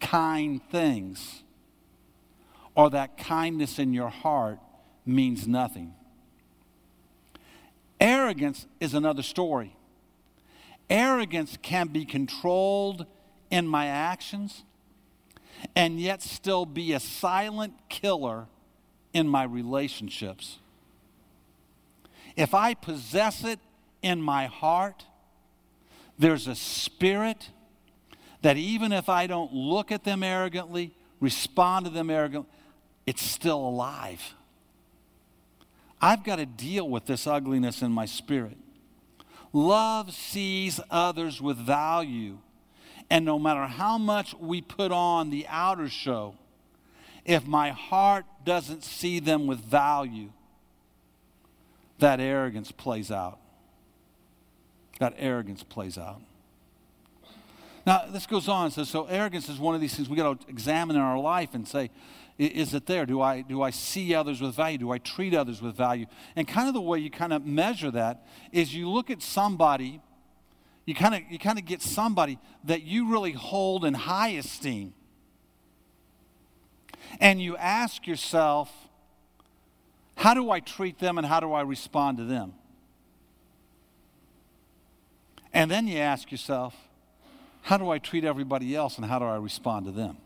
kind 0.00 0.60
things, 0.70 1.44
or 2.74 2.90
that 2.90 3.16
kindness 3.16 3.78
in 3.78 3.92
your 3.92 4.08
heart 4.08 4.58
means 5.06 5.46
nothing. 5.46 5.94
Arrogance 8.00 8.66
is 8.80 8.92
another 8.92 9.22
story. 9.22 9.76
Arrogance 10.90 11.56
can 11.62 11.86
be 11.86 12.04
controlled 12.04 13.06
in 13.50 13.68
my 13.68 13.86
actions 13.86 14.64
and 15.76 16.00
yet 16.00 16.22
still 16.22 16.66
be 16.66 16.92
a 16.92 16.98
silent 16.98 17.74
killer 17.88 18.46
in 19.12 19.28
my 19.28 19.44
relationships. 19.44 20.58
If 22.34 22.52
I 22.52 22.74
possess 22.74 23.44
it 23.44 23.60
in 24.02 24.20
my 24.20 24.46
heart, 24.46 25.04
there's 26.18 26.46
a 26.46 26.54
spirit 26.54 27.50
that 28.42 28.56
even 28.56 28.92
if 28.92 29.08
I 29.08 29.26
don't 29.26 29.52
look 29.52 29.92
at 29.92 30.04
them 30.04 30.22
arrogantly, 30.22 30.94
respond 31.20 31.86
to 31.86 31.90
them 31.90 32.10
arrogantly, 32.10 32.50
it's 33.06 33.22
still 33.22 33.58
alive. 33.58 34.34
I've 36.00 36.24
got 36.24 36.36
to 36.36 36.46
deal 36.46 36.88
with 36.88 37.06
this 37.06 37.26
ugliness 37.26 37.80
in 37.80 37.92
my 37.92 38.06
spirit. 38.06 38.56
Love 39.52 40.12
sees 40.12 40.80
others 40.90 41.40
with 41.40 41.56
value. 41.56 42.38
And 43.08 43.24
no 43.24 43.38
matter 43.38 43.66
how 43.66 43.98
much 43.98 44.34
we 44.34 44.60
put 44.60 44.90
on 44.90 45.30
the 45.30 45.46
outer 45.48 45.88
show, 45.88 46.34
if 47.24 47.46
my 47.46 47.70
heart 47.70 48.24
doesn't 48.44 48.82
see 48.82 49.20
them 49.20 49.46
with 49.46 49.60
value, 49.60 50.30
that 51.98 52.18
arrogance 52.18 52.72
plays 52.72 53.12
out. 53.12 53.38
That 55.02 55.14
arrogance 55.18 55.64
plays 55.64 55.98
out. 55.98 56.20
Now, 57.84 58.04
this 58.08 58.24
goes 58.24 58.48
on. 58.48 58.70
So, 58.70 58.84
so 58.84 59.06
arrogance 59.06 59.48
is 59.48 59.58
one 59.58 59.74
of 59.74 59.80
these 59.80 59.96
things 59.96 60.08
we 60.08 60.16
got 60.16 60.40
to 60.40 60.48
examine 60.48 60.94
in 60.94 61.02
our 61.02 61.18
life 61.18 61.54
and 61.54 61.66
say, 61.66 61.90
is 62.38 62.72
it 62.72 62.86
there? 62.86 63.04
Do 63.04 63.20
I, 63.20 63.40
do 63.40 63.62
I 63.62 63.70
see 63.70 64.14
others 64.14 64.40
with 64.40 64.54
value? 64.54 64.78
Do 64.78 64.92
I 64.92 64.98
treat 64.98 65.34
others 65.34 65.60
with 65.60 65.74
value? 65.74 66.06
And 66.36 66.46
kind 66.46 66.68
of 66.68 66.74
the 66.74 66.80
way 66.80 67.00
you 67.00 67.10
kind 67.10 67.32
of 67.32 67.44
measure 67.44 67.90
that 67.90 68.24
is 68.52 68.76
you 68.76 68.88
look 68.88 69.10
at 69.10 69.20
somebody, 69.20 70.00
you 70.86 70.94
kind 70.94 71.16
of, 71.16 71.22
you 71.28 71.40
kind 71.40 71.58
of 71.58 71.64
get 71.64 71.82
somebody 71.82 72.38
that 72.62 72.84
you 72.84 73.10
really 73.10 73.32
hold 73.32 73.84
in 73.84 73.94
high 73.94 74.28
esteem. 74.28 74.94
And 77.18 77.42
you 77.42 77.56
ask 77.56 78.06
yourself, 78.06 78.70
how 80.16 80.32
do 80.32 80.48
I 80.52 80.60
treat 80.60 81.00
them 81.00 81.18
and 81.18 81.26
how 81.26 81.40
do 81.40 81.52
I 81.52 81.62
respond 81.62 82.18
to 82.18 82.24
them? 82.24 82.52
And 85.52 85.70
then 85.70 85.86
you 85.86 85.98
ask 85.98 86.30
yourself, 86.30 86.74
how 87.62 87.76
do 87.76 87.90
I 87.90 87.98
treat 87.98 88.24
everybody 88.24 88.74
else 88.74 88.96
and 88.96 89.06
how 89.06 89.18
do 89.18 89.24
I 89.24 89.36
respond 89.36 89.86
to 89.86 89.92
them? 89.92 90.16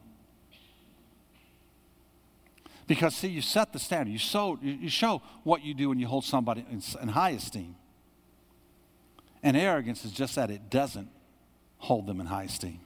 Because, 2.86 3.16
see, 3.16 3.28
you 3.28 3.42
set 3.42 3.72
the 3.72 3.78
standard. 3.78 4.12
You 4.12 4.18
show, 4.18 4.58
you 4.62 4.88
show 4.88 5.20
what 5.42 5.64
you 5.64 5.74
do 5.74 5.88
when 5.88 5.98
you 5.98 6.06
hold 6.06 6.24
somebody 6.24 6.64
in, 6.70 6.80
in 7.02 7.08
high 7.08 7.30
esteem. 7.30 7.74
And 9.42 9.56
arrogance 9.56 10.04
is 10.04 10.12
just 10.12 10.36
that 10.36 10.50
it 10.50 10.70
doesn't 10.70 11.08
hold 11.78 12.06
them 12.06 12.20
in 12.20 12.26
high 12.26 12.44
esteem. 12.44 12.80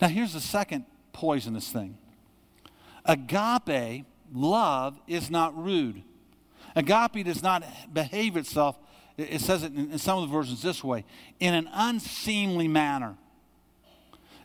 Now, 0.00 0.08
here's 0.08 0.32
the 0.32 0.40
second 0.40 0.84
poisonous 1.12 1.70
thing 1.70 1.98
agape 3.04 4.04
love 4.32 4.98
is 5.06 5.30
not 5.30 5.56
rude. 5.56 6.02
Agape 6.76 7.24
does 7.24 7.42
not 7.42 7.64
behave 7.92 8.36
itself, 8.36 8.76
it 9.16 9.40
says 9.40 9.62
it 9.62 9.72
in 9.74 9.98
some 9.98 10.22
of 10.22 10.28
the 10.28 10.34
versions 10.34 10.62
this 10.62 10.82
way, 10.82 11.04
in 11.38 11.54
an 11.54 11.68
unseemly 11.72 12.68
manner. 12.68 13.16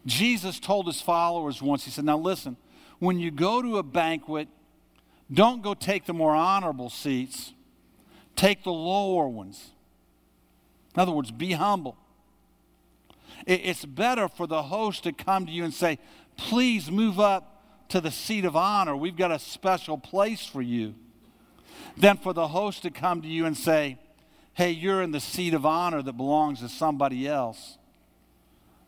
Jesus 0.05 0.59
told 0.59 0.87
his 0.87 1.01
followers 1.01 1.61
once, 1.61 1.85
he 1.85 1.91
said, 1.91 2.05
Now 2.05 2.17
listen, 2.17 2.57
when 2.99 3.19
you 3.19 3.31
go 3.31 3.61
to 3.61 3.77
a 3.77 3.83
banquet, 3.83 4.47
don't 5.31 5.61
go 5.61 5.73
take 5.73 6.05
the 6.05 6.13
more 6.13 6.35
honorable 6.35 6.89
seats, 6.89 7.53
take 8.35 8.63
the 8.63 8.71
lower 8.71 9.27
ones. 9.27 9.71
In 10.95 11.01
other 11.01 11.11
words, 11.11 11.31
be 11.31 11.53
humble. 11.53 11.97
It's 13.45 13.85
better 13.85 14.27
for 14.27 14.47
the 14.47 14.63
host 14.63 15.03
to 15.03 15.13
come 15.13 15.45
to 15.45 15.51
you 15.51 15.63
and 15.63 15.73
say, 15.73 15.99
Please 16.37 16.89
move 16.89 17.19
up 17.19 17.63
to 17.89 17.99
the 17.99 18.11
seat 18.11 18.45
of 18.45 18.55
honor. 18.55 18.95
We've 18.95 19.15
got 19.15 19.31
a 19.31 19.39
special 19.39 19.97
place 19.97 20.45
for 20.45 20.61
you. 20.61 20.95
Than 21.97 22.17
for 22.17 22.33
the 22.33 22.47
host 22.47 22.83
to 22.83 22.91
come 22.91 23.21
to 23.21 23.27
you 23.27 23.45
and 23.45 23.57
say, 23.57 23.97
Hey, 24.59 24.71
you're 24.71 25.01
in 25.01 25.11
the 25.11 25.21
seat 25.21 25.53
of 25.53 25.65
honor 25.65 26.01
that 26.01 26.17
belongs 26.17 26.59
to 26.59 26.67
somebody 26.67 27.25
else. 27.25 27.77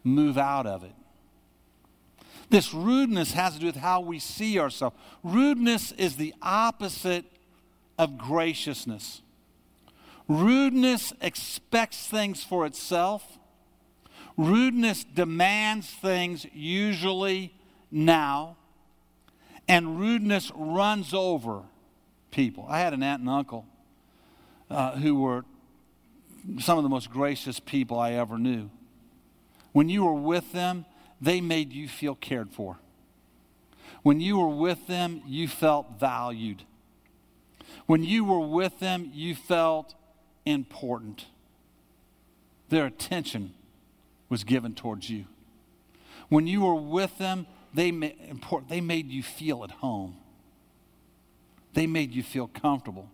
Move 0.03 0.37
out 0.37 0.67
of 0.67 0.83
it. 0.83 0.91
This 2.49 2.73
rudeness 2.73 3.31
has 3.31 3.53
to 3.53 3.59
do 3.61 3.67
with 3.67 3.77
how 3.77 4.01
we 4.01 4.19
see 4.19 4.59
ourselves. 4.59 4.97
Rudeness 5.23 5.93
is 5.93 6.17
the 6.17 6.33
opposite 6.41 7.23
of 7.97 8.17
graciousness. 8.17 9.21
Rudeness 10.27 11.13
expects 11.21 12.05
things 12.05 12.43
for 12.43 12.65
itself. 12.65 13.39
Rudeness 14.35 15.05
demands 15.05 15.89
things 15.89 16.45
usually 16.51 17.53
now. 17.89 18.57
And 19.69 19.97
rudeness 19.97 20.51
runs 20.53 21.13
over 21.13 21.61
people. 22.29 22.65
I 22.67 22.79
had 22.79 22.93
an 22.93 23.01
aunt 23.03 23.21
and 23.21 23.29
uncle 23.29 23.65
uh, 24.69 24.97
who 24.97 25.15
were 25.15 25.45
some 26.59 26.77
of 26.77 26.83
the 26.83 26.89
most 26.89 27.09
gracious 27.11 27.59
people 27.59 27.99
I 27.99 28.13
ever 28.13 28.37
knew. 28.37 28.69
When 29.71 29.89
you 29.89 30.03
were 30.03 30.13
with 30.13 30.51
them, 30.51 30.85
they 31.19 31.39
made 31.39 31.71
you 31.71 31.87
feel 31.87 32.15
cared 32.15 32.51
for. 32.51 32.77
When 34.03 34.19
you 34.19 34.39
were 34.39 34.49
with 34.49 34.87
them, 34.87 35.21
you 35.27 35.47
felt 35.47 35.99
valued. 35.99 36.63
When 37.85 38.03
you 38.03 38.25
were 38.25 38.39
with 38.39 38.79
them, 38.79 39.11
you 39.13 39.35
felt 39.35 39.93
important. 40.45 41.25
Their 42.69 42.85
attention 42.85 43.53
was 44.29 44.43
given 44.43 44.73
towards 44.73 45.09
you. 45.09 45.25
When 46.29 46.47
you 46.47 46.61
were 46.61 46.75
with 46.75 47.17
them, 47.17 47.45
they, 47.73 47.91
they 48.69 48.81
made 48.81 49.11
you 49.11 49.21
feel 49.21 49.63
at 49.63 49.71
home. 49.71 50.17
They 51.73 51.87
made 51.87 52.13
you 52.13 52.23
feel 52.23 52.47
comfortable. 52.47 53.09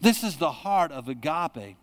This 0.00 0.22
is 0.22 0.36
the 0.36 0.52
heart 0.52 0.92
of 0.92 1.08
agape. 1.08 1.76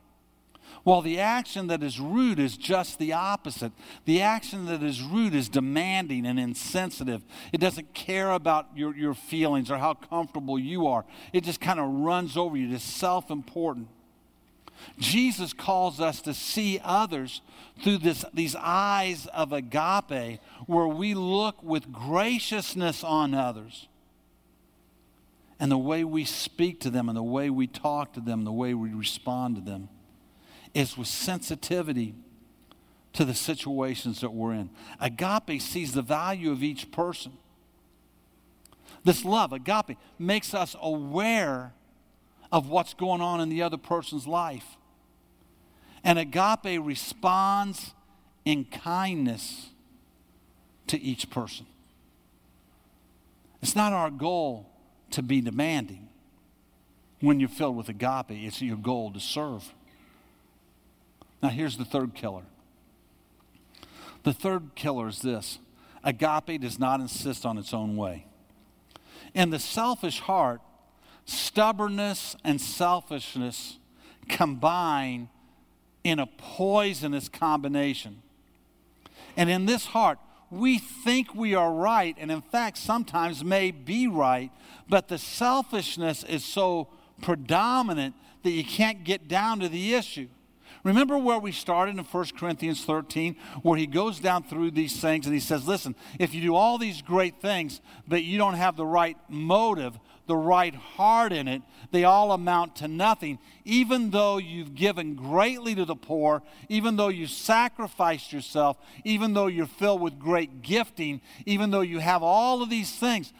While 0.83 1.01
the 1.01 1.19
action 1.19 1.67
that 1.67 1.83
is 1.83 1.99
rude 1.99 2.39
is 2.39 2.57
just 2.57 2.99
the 2.99 3.13
opposite. 3.13 3.71
The 4.05 4.21
action 4.21 4.65
that 4.65 4.83
is 4.83 5.01
rude 5.01 5.35
is 5.35 5.47
demanding 5.47 6.25
and 6.25 6.39
insensitive. 6.39 7.23
It 7.51 7.59
doesn't 7.59 7.93
care 7.93 8.31
about 8.31 8.67
your, 8.75 8.95
your 8.95 9.13
feelings 9.13 9.71
or 9.71 9.77
how 9.77 9.93
comfortable 9.93 10.59
you 10.59 10.87
are, 10.87 11.05
it 11.31 11.43
just 11.43 11.61
kind 11.61 11.79
of 11.79 11.87
runs 11.87 12.35
over 12.35 12.57
you. 12.57 12.73
It's 12.73 12.83
self 12.83 13.29
important. 13.29 13.87
Jesus 14.99 15.53
calls 15.53 16.01
us 16.01 16.19
to 16.21 16.33
see 16.33 16.79
others 16.83 17.41
through 17.81 17.99
this, 17.99 18.25
these 18.33 18.55
eyes 18.55 19.27
of 19.27 19.53
agape, 19.53 20.41
where 20.65 20.87
we 20.87 21.13
look 21.13 21.63
with 21.63 21.93
graciousness 21.93 23.01
on 23.03 23.33
others. 23.33 23.87
And 25.57 25.71
the 25.71 25.77
way 25.77 26.03
we 26.03 26.25
speak 26.25 26.81
to 26.81 26.89
them, 26.89 27.07
and 27.07 27.17
the 27.17 27.23
way 27.23 27.49
we 27.49 27.67
talk 27.67 28.13
to 28.13 28.19
them, 28.19 28.43
the 28.43 28.51
way 28.51 28.73
we 28.73 28.89
respond 28.89 29.55
to 29.55 29.61
them 29.61 29.87
is 30.73 30.97
with 30.97 31.07
sensitivity 31.07 32.15
to 33.13 33.25
the 33.25 33.33
situations 33.33 34.21
that 34.21 34.31
we're 34.31 34.53
in. 34.53 34.69
Agape 34.99 35.61
sees 35.61 35.93
the 35.93 36.01
value 36.01 36.51
of 36.51 36.63
each 36.63 36.91
person. 36.91 37.33
This 39.03 39.23
love, 39.23 39.53
agape, 39.53 39.97
makes 40.17 40.53
us 40.53 40.75
aware 40.81 41.73
of 42.51 42.69
what's 42.69 42.93
going 42.93 43.21
on 43.21 43.41
in 43.41 43.49
the 43.49 43.61
other 43.61 43.77
person's 43.77 44.25
life. 44.25 44.77
And 46.03 46.17
agape 46.17 46.79
responds 46.81 47.93
in 48.45 48.65
kindness 48.65 49.69
to 50.87 50.99
each 50.99 51.29
person. 51.29 51.65
It's 53.61 53.75
not 53.75 53.93
our 53.93 54.09
goal 54.09 54.69
to 55.11 55.21
be 55.21 55.39
demanding 55.41 56.09
when 57.23 57.39
you're 57.39 57.47
filled 57.47 57.77
with 57.77 57.87
agape, 57.87 58.31
it's 58.31 58.61
your 58.61 58.75
goal 58.75 59.13
to 59.13 59.19
serve. 59.19 59.73
Now, 61.43 61.49
here's 61.49 61.77
the 61.77 61.83
third 61.83 62.13
killer. 62.13 62.43
The 64.23 64.31
third 64.31 64.75
killer 64.75 65.09
is 65.09 65.19
this 65.19 65.59
agape 66.01 66.61
does 66.61 66.79
not 66.79 67.01
insist 67.01 67.45
on 67.45 67.57
its 67.57 67.73
own 67.73 67.97
way. 67.97 68.25
In 69.33 69.49
the 69.49 69.59
selfish 69.59 70.21
heart, 70.21 70.61
stubbornness 71.25 72.37
and 72.45 72.61
selfishness 72.61 73.77
combine 74.29 75.27
in 76.05 76.19
a 76.19 76.27
poisonous 76.27 77.27
combination. 77.27 78.21
And 79.35 79.49
in 79.49 79.65
this 79.65 79.87
heart, 79.87 80.19
we 80.49 80.77
think 80.77 81.35
we 81.35 81.55
are 81.55 81.73
right, 81.73 82.15
and 82.19 82.31
in 82.31 82.41
fact, 82.41 82.77
sometimes 82.77 83.43
may 83.43 83.71
be 83.71 84.07
right, 84.07 84.51
but 84.87 85.09
the 85.09 85.17
selfishness 85.17 86.23
is 86.23 86.45
so 86.45 86.87
predominant 87.21 88.15
that 88.43 88.51
you 88.51 88.63
can't 88.63 89.03
get 89.03 89.27
down 89.27 89.59
to 89.59 89.67
the 89.67 89.93
issue. 89.93 90.27
Remember 90.83 91.17
where 91.17 91.39
we 91.39 91.53
started 91.53 91.97
in 91.97 92.03
1 92.03 92.25
Corinthians 92.37 92.83
13, 92.83 93.37
where 93.61 93.77
he 93.77 93.87
goes 93.87 94.19
down 94.19 94.43
through 94.43 94.71
these 94.71 94.99
things 94.99 95.25
and 95.25 95.33
he 95.33 95.39
says, 95.39 95.65
Listen, 95.65 95.95
if 96.19 96.33
you 96.33 96.41
do 96.41 96.55
all 96.55 96.77
these 96.77 97.01
great 97.01 97.41
things, 97.41 97.79
but 98.05 98.23
you 98.23 98.37
don't 98.37 98.55
have 98.55 98.75
the 98.75 98.85
right 98.85 99.17
motive, 99.29 99.97
the 100.27 100.35
right 100.35 100.75
heart 100.75 101.31
in 101.31 101.47
it, 101.47 101.61
they 101.91 102.03
all 102.03 102.33
amount 102.33 102.75
to 102.77 102.89
nothing. 102.89 103.39
Even 103.63 104.09
though 104.09 104.37
you've 104.37 104.75
given 104.75 105.15
greatly 105.15 105.73
to 105.73 105.85
the 105.85 105.95
poor, 105.95 106.43
even 106.67 106.97
though 106.97 107.07
you 107.07 107.27
sacrificed 107.27 108.33
yourself, 108.33 108.77
even 109.05 109.33
though 109.33 109.47
you're 109.47 109.65
filled 109.65 110.01
with 110.01 110.19
great 110.19 110.61
gifting, 110.61 111.21
even 111.45 111.71
though 111.71 111.81
you 111.81 111.99
have 111.99 112.21
all 112.21 112.61
of 112.61 112.69
these 112.69 112.91
things, 112.91 113.31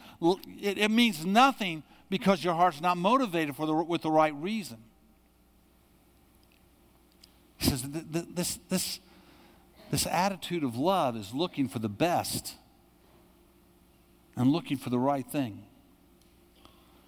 it, 0.62 0.78
it 0.78 0.90
means 0.90 1.26
nothing 1.26 1.82
because 2.08 2.42
your 2.42 2.54
heart's 2.54 2.80
not 2.80 2.96
motivated 2.96 3.54
for 3.54 3.66
the, 3.66 3.74
with 3.74 4.00
the 4.00 4.10
right 4.10 4.34
reason. 4.34 4.78
He 7.64 7.70
says, 7.70 7.82
this, 7.88 8.58
this, 8.68 9.00
this 9.90 10.06
attitude 10.06 10.64
of 10.64 10.76
love 10.76 11.16
is 11.16 11.32
looking 11.32 11.66
for 11.66 11.78
the 11.78 11.88
best 11.88 12.56
and 14.36 14.50
looking 14.50 14.76
for 14.76 14.90
the 14.90 14.98
right 14.98 15.26
thing. 15.26 15.64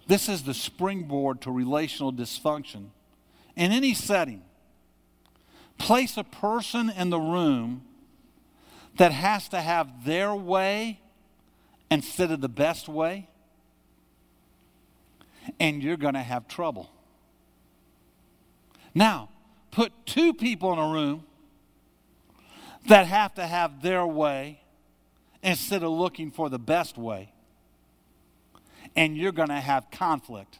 This 0.07 0.27
is 0.27 0.43
the 0.43 0.55
springboard 0.55 1.41
to 1.41 1.51
relational 1.51 2.11
dysfunction. 2.11 2.87
In 3.55 3.71
any 3.71 3.93
setting, 3.93 4.41
place 5.77 6.17
a 6.17 6.23
person 6.23 6.89
in 6.89 7.11
the 7.11 7.19
room 7.19 7.83
that 8.97 9.11
has 9.11 9.47
to 9.49 9.61
have 9.61 10.05
their 10.05 10.33
way 10.33 11.01
instead 11.91 12.31
of 12.31 12.41
the 12.41 12.49
best 12.49 12.89
way, 12.89 13.29
and 15.59 15.83
you're 15.83 15.97
going 15.97 16.15
to 16.15 16.19
have 16.23 16.47
trouble. 16.47 16.89
Now, 18.95 19.29
put 19.77 19.93
two 20.07 20.33
people 20.33 20.73
in 20.73 20.79
a 20.79 20.87
room 20.87 21.23
that 22.87 23.05
have 23.05 23.35
to 23.35 23.45
have 23.45 23.83
their 23.83 24.07
way 24.07 24.59
instead 25.43 25.83
of 25.83 25.91
looking 25.91 26.31
for 26.31 26.49
the 26.49 26.57
best 26.57 26.97
way. 26.97 27.31
And 28.95 29.15
you're 29.15 29.31
going 29.31 29.49
to 29.49 29.59
have 29.59 29.91
conflict. 29.91 30.57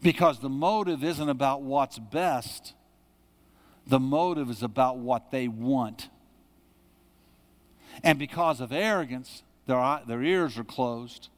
Because 0.00 0.40
the 0.40 0.48
motive 0.48 1.04
isn't 1.04 1.28
about 1.28 1.60
what's 1.60 1.98
best, 1.98 2.72
the 3.86 4.00
motive 4.00 4.48
is 4.48 4.62
about 4.62 4.96
what 4.96 5.30
they 5.30 5.48
want. 5.48 6.08
And 8.02 8.18
because 8.18 8.58
of 8.62 8.72
arrogance, 8.72 9.42
their, 9.66 10.00
their 10.06 10.22
ears 10.22 10.56
are 10.56 10.64
closed. 10.64 11.28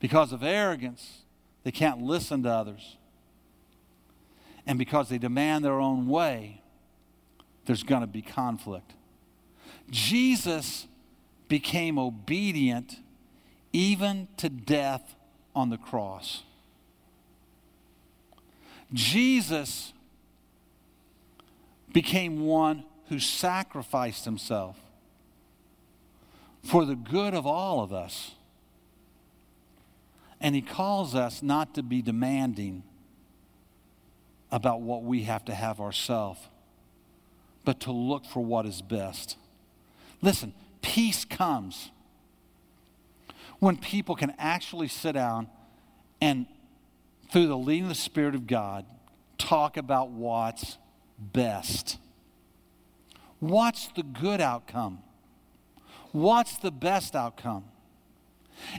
Because 0.00 0.32
of 0.32 0.42
arrogance, 0.42 1.24
they 1.62 1.72
can't 1.72 2.00
listen 2.00 2.42
to 2.44 2.48
others 2.48 2.96
and 4.66 4.78
because 4.78 5.08
they 5.08 5.18
demand 5.18 5.64
their 5.64 5.80
own 5.80 6.08
way, 6.08 6.62
there's 7.66 7.82
going 7.82 8.00
to 8.00 8.06
be 8.06 8.22
conflict. 8.22 8.94
Jesus 9.90 10.86
became 11.48 11.98
obedient 11.98 12.96
even 13.72 14.28
to 14.38 14.48
death 14.48 15.14
on 15.54 15.70
the 15.70 15.76
cross. 15.76 16.42
Jesus 18.92 19.92
became 21.92 22.40
one 22.40 22.84
who 23.08 23.18
sacrificed 23.18 24.24
himself 24.24 24.76
for 26.62 26.84
the 26.84 26.96
good 26.96 27.34
of 27.34 27.46
all 27.46 27.80
of 27.80 27.92
us. 27.92 28.32
And 30.40 30.54
he 30.54 30.62
calls 30.62 31.14
us 31.14 31.42
not 31.42 31.74
to 31.74 31.82
be 31.82 32.02
demanding 32.02 32.82
about 34.56 34.80
what 34.80 35.02
we 35.02 35.24
have 35.24 35.44
to 35.44 35.54
have 35.54 35.80
ourselves, 35.80 36.40
but 37.66 37.78
to 37.78 37.92
look 37.92 38.24
for 38.24 38.42
what 38.42 38.64
is 38.64 38.80
best. 38.80 39.36
Listen, 40.22 40.54
peace 40.80 41.26
comes 41.26 41.90
when 43.58 43.76
people 43.76 44.16
can 44.16 44.32
actually 44.38 44.88
sit 44.88 45.12
down 45.12 45.48
and, 46.22 46.46
through 47.30 47.48
the 47.48 47.56
leading 47.58 47.82
of 47.82 47.88
the 47.90 47.94
Spirit 47.94 48.34
of 48.34 48.46
God, 48.46 48.86
talk 49.36 49.76
about 49.76 50.08
what's 50.08 50.78
best. 51.18 51.98
What's 53.40 53.88
the 53.88 54.04
good 54.04 54.40
outcome? 54.40 55.02
What's 56.12 56.56
the 56.56 56.70
best 56.70 57.14
outcome? 57.14 57.64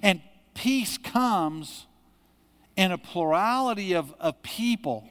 And 0.01 0.23
peace 0.55 0.97
comes 0.97 1.85
in 2.75 2.91
a 2.91 2.97
plurality 2.97 3.93
of, 3.93 4.15
of 4.19 4.41
people 4.41 5.07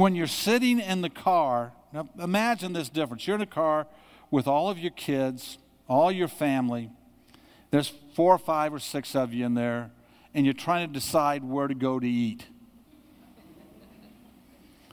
when 0.00 0.14
you're 0.14 0.26
sitting 0.26 0.80
in 0.80 1.02
the 1.02 1.10
car, 1.10 1.72
now 1.92 2.08
imagine 2.18 2.72
this 2.72 2.88
difference. 2.88 3.26
You're 3.26 3.36
in 3.36 3.42
a 3.42 3.46
car 3.46 3.86
with 4.30 4.46
all 4.46 4.70
of 4.70 4.78
your 4.78 4.92
kids, 4.92 5.58
all 5.88 6.10
your 6.10 6.26
family. 6.26 6.90
There's 7.70 7.92
four 8.14 8.34
or 8.34 8.38
five 8.38 8.72
or 8.72 8.78
six 8.78 9.14
of 9.14 9.34
you 9.34 9.44
in 9.44 9.52
there, 9.52 9.90
and 10.32 10.46
you're 10.46 10.54
trying 10.54 10.88
to 10.88 10.92
decide 10.94 11.44
where 11.44 11.68
to 11.68 11.74
go 11.74 12.00
to 12.00 12.08
eat. 12.08 12.46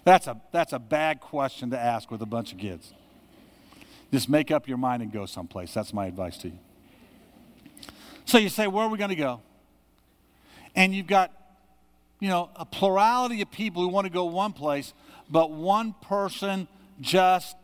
That's 0.03 0.27
a, 0.27 0.41
that's 0.51 0.73
a 0.73 0.79
bad 0.79 1.21
question 1.21 1.69
to 1.69 1.79
ask 1.79 2.11
with 2.11 2.21
a 2.21 2.25
bunch 2.25 2.51
of 2.51 2.57
kids. 2.57 2.93
Just 4.11 4.27
make 4.27 4.51
up 4.51 4.67
your 4.67 4.77
mind 4.77 5.03
and 5.03 5.11
go 5.11 5.25
someplace. 5.25 5.73
That's 5.73 5.93
my 5.93 6.07
advice 6.07 6.37
to 6.39 6.49
you. 6.49 6.59
So 8.25 8.39
you 8.39 8.49
say, 8.49 8.67
Where 8.67 8.83
are 8.83 8.89
we 8.89 8.97
going 8.97 9.09
to 9.09 9.15
go? 9.15 9.39
And 10.75 10.93
you've 10.93 11.07
got 11.07 11.31
you 12.19 12.29
know, 12.29 12.49
a 12.55 12.65
plurality 12.65 13.41
of 13.41 13.51
people 13.51 13.81
who 13.81 13.89
want 13.89 14.05
to 14.05 14.13
go 14.13 14.25
one 14.25 14.53
place, 14.53 14.93
but 15.29 15.51
one 15.51 15.93
person 16.01 16.67
just 16.99 17.55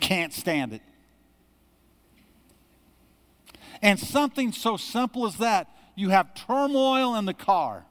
can't 0.00 0.32
stand 0.32 0.72
it. 0.72 0.82
And 3.80 3.98
something 3.98 4.52
so 4.52 4.76
simple 4.76 5.26
as 5.26 5.36
that, 5.38 5.68
you 5.94 6.10
have 6.10 6.34
turmoil 6.34 7.14
in 7.16 7.24
the 7.24 7.34
car 7.34 7.84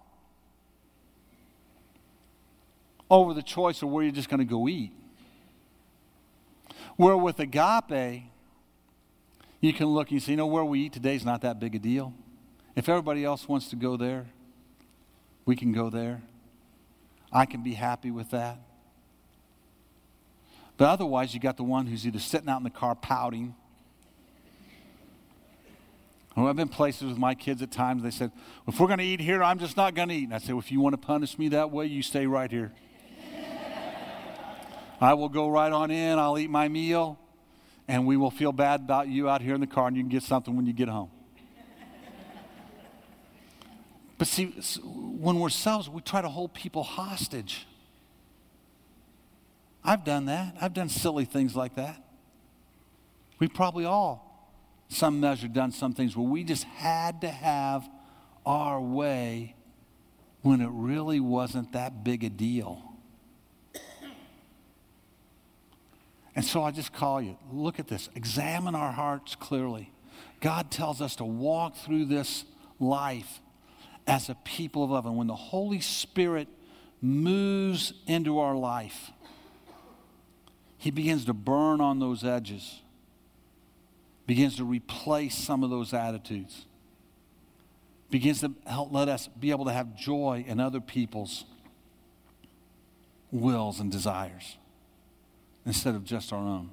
over 3.10 3.34
the 3.34 3.42
choice 3.42 3.82
of 3.82 3.90
where 3.90 4.04
you're 4.04 4.12
just 4.12 4.30
going 4.30 4.40
to 4.40 4.46
go 4.46 4.68
eat. 4.68 4.92
Where 6.98 7.16
with 7.16 7.40
agape, 7.40 8.24
you 9.62 9.74
can 9.74 9.88
look 9.88 10.08
and 10.10 10.16
you 10.16 10.20
say, 10.20 10.32
you 10.32 10.38
know, 10.38 10.48
where 10.48 10.66
we 10.66 10.82
eat 10.82 10.94
today 10.94 11.16
is 11.16 11.26
not 11.26 11.42
that 11.42 11.60
big 11.60 11.76
a 11.76 11.80
deal. 11.80 12.14
If 12.76 12.90
everybody 12.90 13.24
else 13.24 13.48
wants 13.48 13.70
to 13.70 13.76
go 13.76 13.98
there, 13.98 14.28
we 15.48 15.56
can 15.56 15.72
go 15.72 15.90
there. 15.90 16.22
I 17.32 17.46
can 17.46 17.64
be 17.64 17.74
happy 17.74 18.12
with 18.12 18.32
that. 18.32 18.60
But 20.76 20.90
otherwise, 20.90 21.34
you 21.34 21.40
got 21.40 21.58
the 21.58 21.64
one 21.64 21.88
who's 21.88 22.06
either 22.06 22.20
sitting 22.20 22.50
out 22.50 22.58
in 22.58 22.64
the 22.64 22.70
car 22.70 22.94
pouting. 22.94 23.56
Well, 26.36 26.48
I've 26.48 26.56
been 26.56 26.68
places 26.68 27.08
with 27.08 27.18
my 27.18 27.34
kids 27.34 27.64
at 27.64 27.72
times. 27.72 28.04
They 28.04 28.12
said, 28.12 28.32
well, 28.66 28.74
"If 28.74 28.80
we're 28.80 28.88
going 28.88 29.00
to 29.00 29.06
eat 29.06 29.22
here, 29.22 29.42
I'm 29.42 29.58
just 29.58 29.76
not 29.76 29.96
going 29.96 30.10
to 30.10 30.16
eat." 30.16 30.26
And 30.26 30.36
I 30.36 30.38
said, 30.38 30.50
well, 30.50 30.60
"If 30.60 30.72
you 30.72 30.82
want 30.82 30.94
to 30.94 30.98
punish 30.98 31.40
me 31.40 31.48
that 31.50 31.72
way, 31.72 31.88
you 31.88 32.04
stay 32.04 32.28
right 32.28 32.52
here. 32.52 32.74
I 35.02 35.14
will 35.16 35.30
go 35.30 35.48
right 35.48 35.72
on 35.72 35.90
in. 35.90 36.20
I'll 36.20 36.38
eat 36.38 36.50
my 36.50 36.68
meal, 36.68 37.18
and 37.88 38.06
we 38.06 38.18
will 38.18 38.32
feel 38.32 38.52
bad 38.52 38.82
about 38.82 39.08
you 39.08 39.30
out 39.30 39.42
here 39.42 39.56
in 39.56 39.62
the 39.62 39.68
car, 39.68 39.88
and 39.88 39.96
you 39.96 40.04
can 40.04 40.10
get 40.10 40.24
something 40.24 40.56
when 40.56 40.66
you 40.68 40.74
get 40.74 40.90
home." 40.90 41.10
But 44.18 44.28
see, 44.28 44.46
when 44.82 45.40
we're 45.40 45.50
selves, 45.50 45.90
we 45.90 46.02
try 46.02 46.22
to 46.22 46.30
hold 46.30 46.54
people 46.54 46.84
hostage. 46.84 47.68
I've 49.84 50.04
done 50.04 50.26
that. 50.26 50.56
I've 50.60 50.74
done 50.74 50.90
silly 50.90 51.26
things 51.26 51.56
like 51.56 51.76
that. 51.76 52.04
We 53.40 53.48
probably 53.48 53.86
all, 53.86 54.52
some 54.90 55.20
measure, 55.20 55.48
done 55.48 55.72
some 55.72 55.94
things 55.94 56.18
where 56.18 56.28
we 56.28 56.44
just 56.44 56.64
had 56.64 57.22
to 57.22 57.30
have 57.30 57.88
our 58.46 58.82
way 58.82 59.56
when 60.42 60.62
it 60.62 60.70
really 60.72 61.20
wasn't 61.20 61.74
that 61.74 62.04
big 62.04 62.24
a 62.24 62.30
deal. 62.30 62.82
And 66.36 66.46
so 66.46 66.64
I 66.64 66.72
just 66.72 66.94
call 66.94 67.22
you 67.22 67.38
look 67.52 67.80
at 67.80 67.88
this, 67.88 68.10
examine 68.16 68.76
our 68.76 68.92
hearts 68.92 69.36
clearly. 69.36 69.92
God 70.40 70.70
tells 70.72 71.02
us 71.02 71.16
to 71.18 71.26
walk 71.26 71.76
through 71.76 72.06
this 72.06 72.46
life 72.80 73.42
as 74.08 74.30
a 74.30 74.36
people 74.36 74.84
of 74.84 74.92
love. 74.92 75.06
And 75.06 75.18
when 75.18 75.28
the 75.28 75.36
Holy 75.36 75.82
Spirit 75.82 76.48
moves 77.02 77.94
into 78.08 78.40
our 78.40 78.56
life, 78.56 79.12
He 80.78 80.90
begins 80.90 81.26
to 81.26 81.34
burn 81.34 81.82
on 81.82 82.00
those 82.00 82.24
edges, 82.24 82.82
begins 84.26 84.56
to 84.56 84.64
replace 84.64 85.36
some 85.36 85.64
of 85.64 85.70
those 85.70 85.94
attitudes, 85.94 86.66
begins 88.10 88.40
to 88.42 88.54
help 88.66 88.92
let 88.92 89.10
us 89.10 89.28
be 89.40 89.52
able 89.52 89.66
to 89.66 89.74
have 89.74 89.96
joy 89.96 90.46
in 90.48 90.60
other 90.60 90.80
people's 90.80 91.46
wills 93.30 93.82
and 93.82 93.92
desires 93.92 94.58
instead 95.66 95.94
of 95.94 96.06
just 96.06 96.32
our 96.32 96.40
own. 96.40 96.70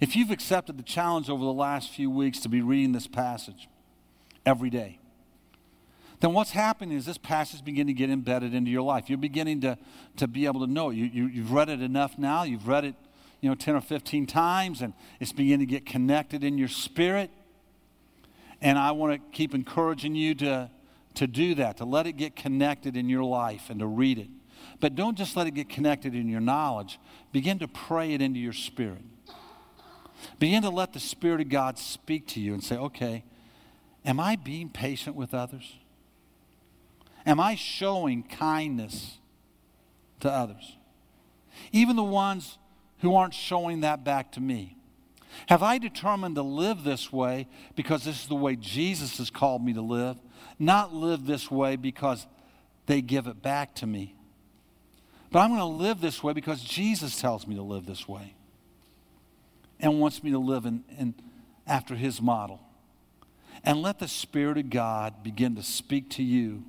If 0.00 0.14
you've 0.14 0.30
accepted 0.30 0.76
the 0.76 0.82
challenge 0.82 1.30
over 1.30 1.42
the 1.42 1.52
last 1.52 1.90
few 1.90 2.10
weeks 2.10 2.40
to 2.40 2.48
be 2.48 2.60
reading 2.60 2.92
this 2.92 3.06
passage 3.06 3.68
every 4.44 4.68
day, 4.68 4.98
then 6.20 6.32
what's 6.32 6.50
happening 6.50 6.96
is 6.96 7.06
this 7.06 7.18
passage 7.18 7.56
is 7.56 7.62
beginning 7.62 7.94
to 7.94 7.98
get 7.98 8.10
embedded 8.10 8.54
into 8.54 8.70
your 8.70 8.82
life. 8.82 9.08
You're 9.08 9.18
beginning 9.18 9.60
to, 9.60 9.78
to 10.16 10.26
be 10.26 10.46
able 10.46 10.66
to 10.66 10.72
know 10.72 10.90
it. 10.90 10.96
You, 10.96 11.04
you, 11.04 11.26
you've 11.26 11.52
read 11.52 11.68
it 11.68 11.80
enough 11.80 12.18
now. 12.18 12.42
You've 12.42 12.66
read 12.66 12.84
it, 12.84 12.94
you 13.40 13.48
know, 13.48 13.54
10 13.54 13.76
or 13.76 13.80
15 13.80 14.26
times, 14.26 14.82
and 14.82 14.94
it's 15.20 15.32
beginning 15.32 15.66
to 15.66 15.70
get 15.70 15.86
connected 15.86 16.42
in 16.42 16.58
your 16.58 16.68
spirit. 16.68 17.30
And 18.60 18.78
I 18.78 18.90
want 18.90 19.12
to 19.12 19.36
keep 19.36 19.54
encouraging 19.54 20.16
you 20.16 20.34
to, 20.36 20.70
to 21.14 21.26
do 21.26 21.54
that, 21.54 21.76
to 21.76 21.84
let 21.84 22.06
it 22.06 22.12
get 22.12 22.34
connected 22.34 22.96
in 22.96 23.08
your 23.08 23.24
life 23.24 23.70
and 23.70 23.78
to 23.78 23.86
read 23.86 24.18
it. 24.18 24.28
But 24.80 24.96
don't 24.96 25.16
just 25.16 25.36
let 25.36 25.46
it 25.46 25.52
get 25.52 25.68
connected 25.68 26.14
in 26.14 26.28
your 26.28 26.40
knowledge. 26.40 26.98
Begin 27.32 27.60
to 27.60 27.68
pray 27.68 28.12
it 28.14 28.22
into 28.22 28.40
your 28.40 28.52
spirit. 28.52 29.02
Begin 30.38 30.62
to 30.62 30.70
let 30.70 30.92
the 30.92 31.00
Spirit 31.00 31.40
of 31.40 31.48
God 31.48 31.78
speak 31.78 32.26
to 32.28 32.40
you 32.40 32.52
and 32.54 32.62
say, 32.62 32.76
okay, 32.76 33.24
am 34.04 34.20
I 34.20 34.36
being 34.36 34.68
patient 34.68 35.16
with 35.16 35.34
others? 35.34 35.77
Am 37.28 37.38
I 37.38 37.56
showing 37.56 38.22
kindness 38.22 39.18
to 40.20 40.30
others? 40.30 40.78
Even 41.72 41.94
the 41.94 42.02
ones 42.02 42.56
who 43.00 43.14
aren't 43.14 43.34
showing 43.34 43.82
that 43.82 44.02
back 44.02 44.32
to 44.32 44.40
me. 44.40 44.78
Have 45.48 45.62
I 45.62 45.76
determined 45.76 46.36
to 46.36 46.42
live 46.42 46.84
this 46.84 47.12
way 47.12 47.46
because 47.76 48.04
this 48.04 48.22
is 48.22 48.28
the 48.28 48.34
way 48.34 48.56
Jesus 48.56 49.18
has 49.18 49.28
called 49.28 49.62
me 49.62 49.74
to 49.74 49.82
live? 49.82 50.16
Not 50.58 50.94
live 50.94 51.26
this 51.26 51.50
way 51.50 51.76
because 51.76 52.26
they 52.86 53.02
give 53.02 53.26
it 53.26 53.42
back 53.42 53.74
to 53.76 53.86
me. 53.86 54.14
But 55.30 55.40
I'm 55.40 55.50
going 55.50 55.60
to 55.60 55.66
live 55.66 56.00
this 56.00 56.22
way 56.22 56.32
because 56.32 56.64
Jesus 56.64 57.20
tells 57.20 57.46
me 57.46 57.56
to 57.56 57.62
live 57.62 57.84
this 57.84 58.08
way 58.08 58.32
and 59.78 60.00
wants 60.00 60.24
me 60.24 60.30
to 60.30 60.38
live 60.38 60.64
in, 60.64 60.82
in, 60.98 61.14
after 61.66 61.94
his 61.94 62.22
model. 62.22 62.62
And 63.62 63.82
let 63.82 63.98
the 63.98 64.08
Spirit 64.08 64.56
of 64.56 64.70
God 64.70 65.22
begin 65.22 65.56
to 65.56 65.62
speak 65.62 66.08
to 66.12 66.22
you 66.22 66.64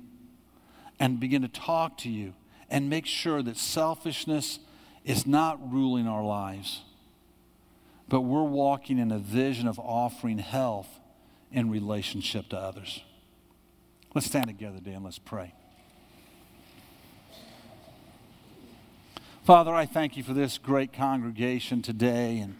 and 1.00 1.18
begin 1.18 1.40
to 1.42 1.48
talk 1.48 1.96
to 1.98 2.10
you 2.10 2.34
and 2.68 2.88
make 2.88 3.06
sure 3.06 3.42
that 3.42 3.56
selfishness 3.56 4.60
is 5.04 5.26
not 5.26 5.72
ruling 5.72 6.06
our 6.06 6.22
lives, 6.22 6.82
but 8.08 8.20
we're 8.20 8.44
walking 8.44 8.98
in 8.98 9.10
a 9.10 9.18
vision 9.18 9.66
of 9.66 9.78
offering 9.78 10.38
health 10.38 11.00
in 11.50 11.70
relationship 11.70 12.50
to 12.50 12.56
others. 12.56 13.02
Let's 14.14 14.26
stand 14.26 14.46
together, 14.46 14.78
Dan. 14.78 15.02
Let's 15.02 15.18
pray. 15.18 15.54
Father, 19.44 19.72
I 19.72 19.86
thank 19.86 20.16
you 20.16 20.22
for 20.22 20.34
this 20.34 20.58
great 20.58 20.92
congregation 20.92 21.80
today. 21.80 22.38
And 22.38 22.56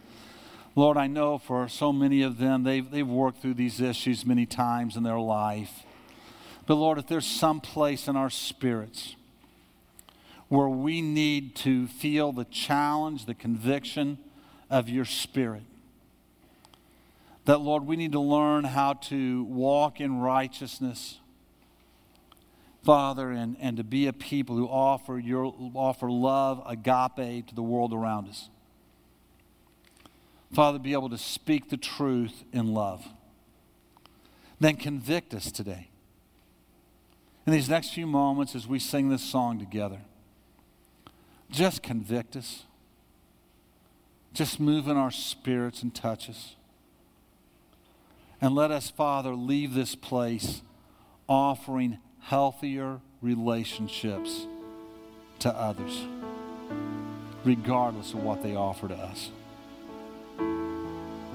Lord, 0.75 0.97
I 0.97 1.07
know 1.07 1.37
for 1.37 1.69
so 1.69 1.93
many 1.93 2.23
of 2.23 2.37
them, 2.37 2.63
they've, 2.63 2.89
they've 2.89 3.07
worked 3.07 3.41
through 3.41 3.53
these 3.53 3.79
issues 3.79 4.25
many 4.25 4.45
times 4.45 4.97
in 4.97 5.03
their 5.03 5.19
life. 5.19 5.83
But 6.71 6.77
Lord, 6.77 6.97
if 6.99 7.07
there's 7.07 7.27
some 7.27 7.59
place 7.59 8.07
in 8.07 8.15
our 8.15 8.29
spirits 8.29 9.17
where 10.47 10.69
we 10.69 11.01
need 11.01 11.53
to 11.57 11.85
feel 11.87 12.31
the 12.31 12.45
challenge, 12.45 13.25
the 13.25 13.33
conviction 13.33 14.17
of 14.69 14.87
your 14.87 15.03
spirit, 15.03 15.63
that 17.43 17.57
Lord, 17.57 17.85
we 17.85 17.97
need 17.97 18.13
to 18.13 18.21
learn 18.21 18.63
how 18.63 18.93
to 18.93 19.43
walk 19.43 19.99
in 19.99 20.21
righteousness, 20.21 21.19
Father, 22.85 23.31
and, 23.31 23.57
and 23.59 23.75
to 23.75 23.83
be 23.83 24.07
a 24.07 24.13
people 24.13 24.55
who 24.55 24.67
offer, 24.67 25.19
your, 25.19 25.53
offer 25.75 26.09
love, 26.09 26.63
agape 26.65 27.47
to 27.47 27.53
the 27.53 27.61
world 27.61 27.91
around 27.91 28.29
us. 28.29 28.49
Father, 30.53 30.79
be 30.79 30.93
able 30.93 31.09
to 31.09 31.17
speak 31.17 31.69
the 31.69 31.75
truth 31.75 32.45
in 32.53 32.73
love. 32.73 33.05
Then 34.61 34.77
convict 34.77 35.33
us 35.33 35.51
today. 35.51 35.89
In 37.45 37.53
these 37.53 37.69
next 37.69 37.93
few 37.93 38.05
moments, 38.05 38.55
as 38.55 38.67
we 38.67 38.79
sing 38.79 39.09
this 39.09 39.23
song 39.23 39.59
together, 39.59 39.99
just 41.49 41.81
convict 41.81 42.35
us. 42.35 42.65
Just 44.33 44.59
move 44.59 44.87
in 44.87 44.95
our 44.95 45.11
spirits 45.11 45.83
and 45.83 45.93
touch 45.93 46.29
us. 46.29 46.55
And 48.39 48.55
let 48.55 48.71
us, 48.71 48.89
Father, 48.89 49.35
leave 49.35 49.73
this 49.73 49.95
place 49.95 50.61
offering 51.27 51.99
healthier 52.21 52.99
relationships 53.21 54.47
to 55.39 55.49
others, 55.49 56.05
regardless 57.43 58.13
of 58.13 58.23
what 58.23 58.41
they 58.43 58.55
offer 58.55 58.87
to 58.87 58.95
us. 58.95 59.31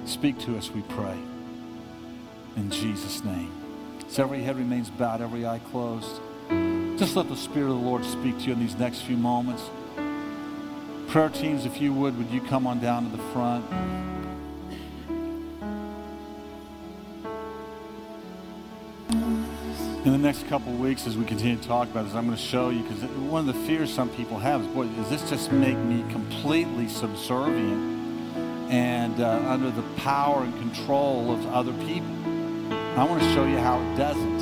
Speak 0.05 0.39
to 0.41 0.57
us, 0.57 0.71
we 0.71 0.83
pray. 0.83 1.19
In 2.57 2.71
Jesus' 2.71 3.23
name. 3.25 3.56
Every 4.19 4.43
head 4.43 4.57
remains 4.57 4.89
bowed, 4.89 5.21
every 5.21 5.47
eye 5.47 5.59
closed, 5.71 6.21
just 6.99 7.17
let 7.17 7.29
the 7.29 7.37
Spirit 7.37 7.71
of 7.71 7.81
the 7.81 7.87
Lord 7.87 8.03
speak 8.05 8.39
to 8.39 8.45
you 8.45 8.53
in 8.55 8.59
these 8.59 8.75
next 8.77 9.01
few 9.01 9.17
moments. 9.17 9.63
Prayer 11.09 11.29
teams, 11.29 11.67
if 11.67 11.81
you 11.83 11.93
would, 11.93 12.17
would 12.17 12.31
you 12.31 12.41
come 12.41 12.67
on 12.67 12.81
down 12.81 13.11
to 13.11 13.17
the 13.17 13.23
front? 13.25 13.65
In 20.07 20.13
the 20.13 20.19
next 20.19 20.47
couple 20.49 20.73
weeks, 20.73 21.07
as 21.07 21.17
we 21.19 21.25
continue 21.27 21.57
to 21.57 21.69
talk 21.69 21.91
about 21.91 22.07
this, 22.07 22.15
I'm 22.15 22.25
going 22.25 22.37
to 22.37 22.43
show 22.43 22.71
you 22.71 22.83
because 22.85 23.03
one 23.03 23.47
of 23.47 23.55
the 23.55 23.67
fears 23.67 23.93
some 23.93 24.09
people 24.09 24.39
have 24.39 24.63
is, 24.63 24.67
boy, 24.69 24.87
does 24.87 25.11
this 25.11 25.29
just 25.29 25.53
make 25.53 25.77
me 25.77 26.05
completely 26.11 26.89
subservient? 26.89 27.97
and 28.69 29.21
uh, 29.21 29.43
under 29.47 29.71
the 29.71 29.83
power 29.97 30.43
and 30.43 30.53
control 30.59 31.33
of 31.33 31.47
other 31.49 31.73
people. 31.85 32.26
I 32.97 33.05
want 33.05 33.23
to 33.23 33.35
show 33.35 33.45
you 33.45 33.59
how 33.59 33.79
it 33.79 33.95
doesn't. 33.97 34.37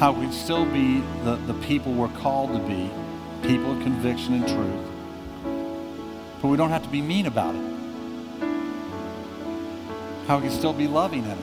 How 0.00 0.10
we 0.10 0.22
can 0.22 0.32
still 0.32 0.64
be 0.64 0.98
the, 1.22 1.36
the 1.46 1.54
people 1.54 1.92
we're 1.92 2.08
called 2.08 2.52
to 2.52 2.58
be, 2.58 2.90
people 3.46 3.76
of 3.76 3.82
conviction 3.84 4.34
and 4.34 4.48
truth. 4.48 4.84
But 6.42 6.48
we 6.48 6.56
don't 6.56 6.70
have 6.70 6.82
to 6.82 6.88
be 6.88 7.00
mean 7.00 7.26
about 7.26 7.54
it. 7.54 7.62
How 10.26 10.38
we 10.38 10.48
can 10.48 10.50
still 10.50 10.72
be 10.72 10.88
loving 10.88 11.22
in 11.22 11.30
it. 11.30 11.38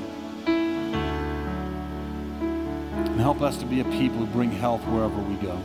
And 2.98 3.22
help 3.22 3.42
us 3.42 3.56
to 3.60 3.66
be 3.66 3.80
a 3.80 3.86
people 3.86 4.18
who 4.18 4.26
bring 4.26 4.52
health 4.52 4.82
wherever 4.82 5.18
we 5.18 5.36
go. 5.36 5.58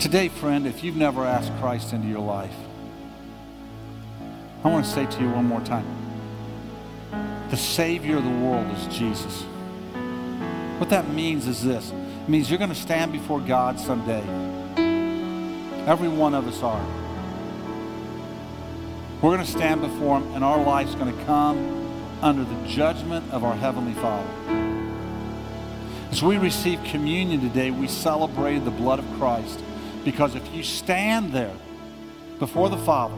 Today, 0.00 0.26
friend, 0.26 0.66
if 0.66 0.82
you've 0.82 0.96
never 0.96 1.24
asked 1.24 1.56
Christ 1.60 1.92
into 1.92 2.08
your 2.08 2.18
life, 2.18 2.56
I 4.64 4.68
want 4.68 4.84
to 4.84 4.90
say 4.90 5.06
to 5.06 5.20
you 5.20 5.30
one 5.30 5.44
more 5.44 5.60
time 5.60 6.05
the 7.50 7.56
Savior 7.56 8.16
of 8.16 8.24
the 8.24 8.30
world 8.30 8.66
is 8.76 8.86
Jesus. 8.96 9.42
What 10.78 10.90
that 10.90 11.08
means 11.10 11.46
is 11.46 11.62
this 11.62 11.90
it 11.90 12.28
means 12.28 12.50
you're 12.50 12.58
going 12.58 12.70
to 12.70 12.74
stand 12.74 13.12
before 13.12 13.40
God 13.40 13.78
someday. 13.78 14.22
Every 15.86 16.08
one 16.08 16.34
of 16.34 16.48
us 16.48 16.62
are. 16.62 16.84
We're 19.22 19.34
going 19.34 19.46
to 19.46 19.50
stand 19.50 19.80
before 19.80 20.20
Him, 20.20 20.34
and 20.34 20.44
our 20.44 20.62
life's 20.62 20.94
going 20.96 21.16
to 21.16 21.24
come 21.24 22.18
under 22.20 22.42
the 22.44 22.66
judgment 22.66 23.32
of 23.32 23.44
our 23.44 23.54
Heavenly 23.54 23.94
Father. 23.94 24.28
As 26.10 26.22
we 26.22 26.38
receive 26.38 26.82
communion 26.84 27.40
today, 27.40 27.70
we 27.70 27.88
celebrate 27.88 28.58
the 28.60 28.70
blood 28.70 28.98
of 28.98 29.10
Christ 29.18 29.60
because 30.04 30.34
if 30.34 30.54
you 30.54 30.62
stand 30.62 31.32
there 31.32 31.54
before 32.38 32.68
the 32.68 32.78
Father, 32.78 33.16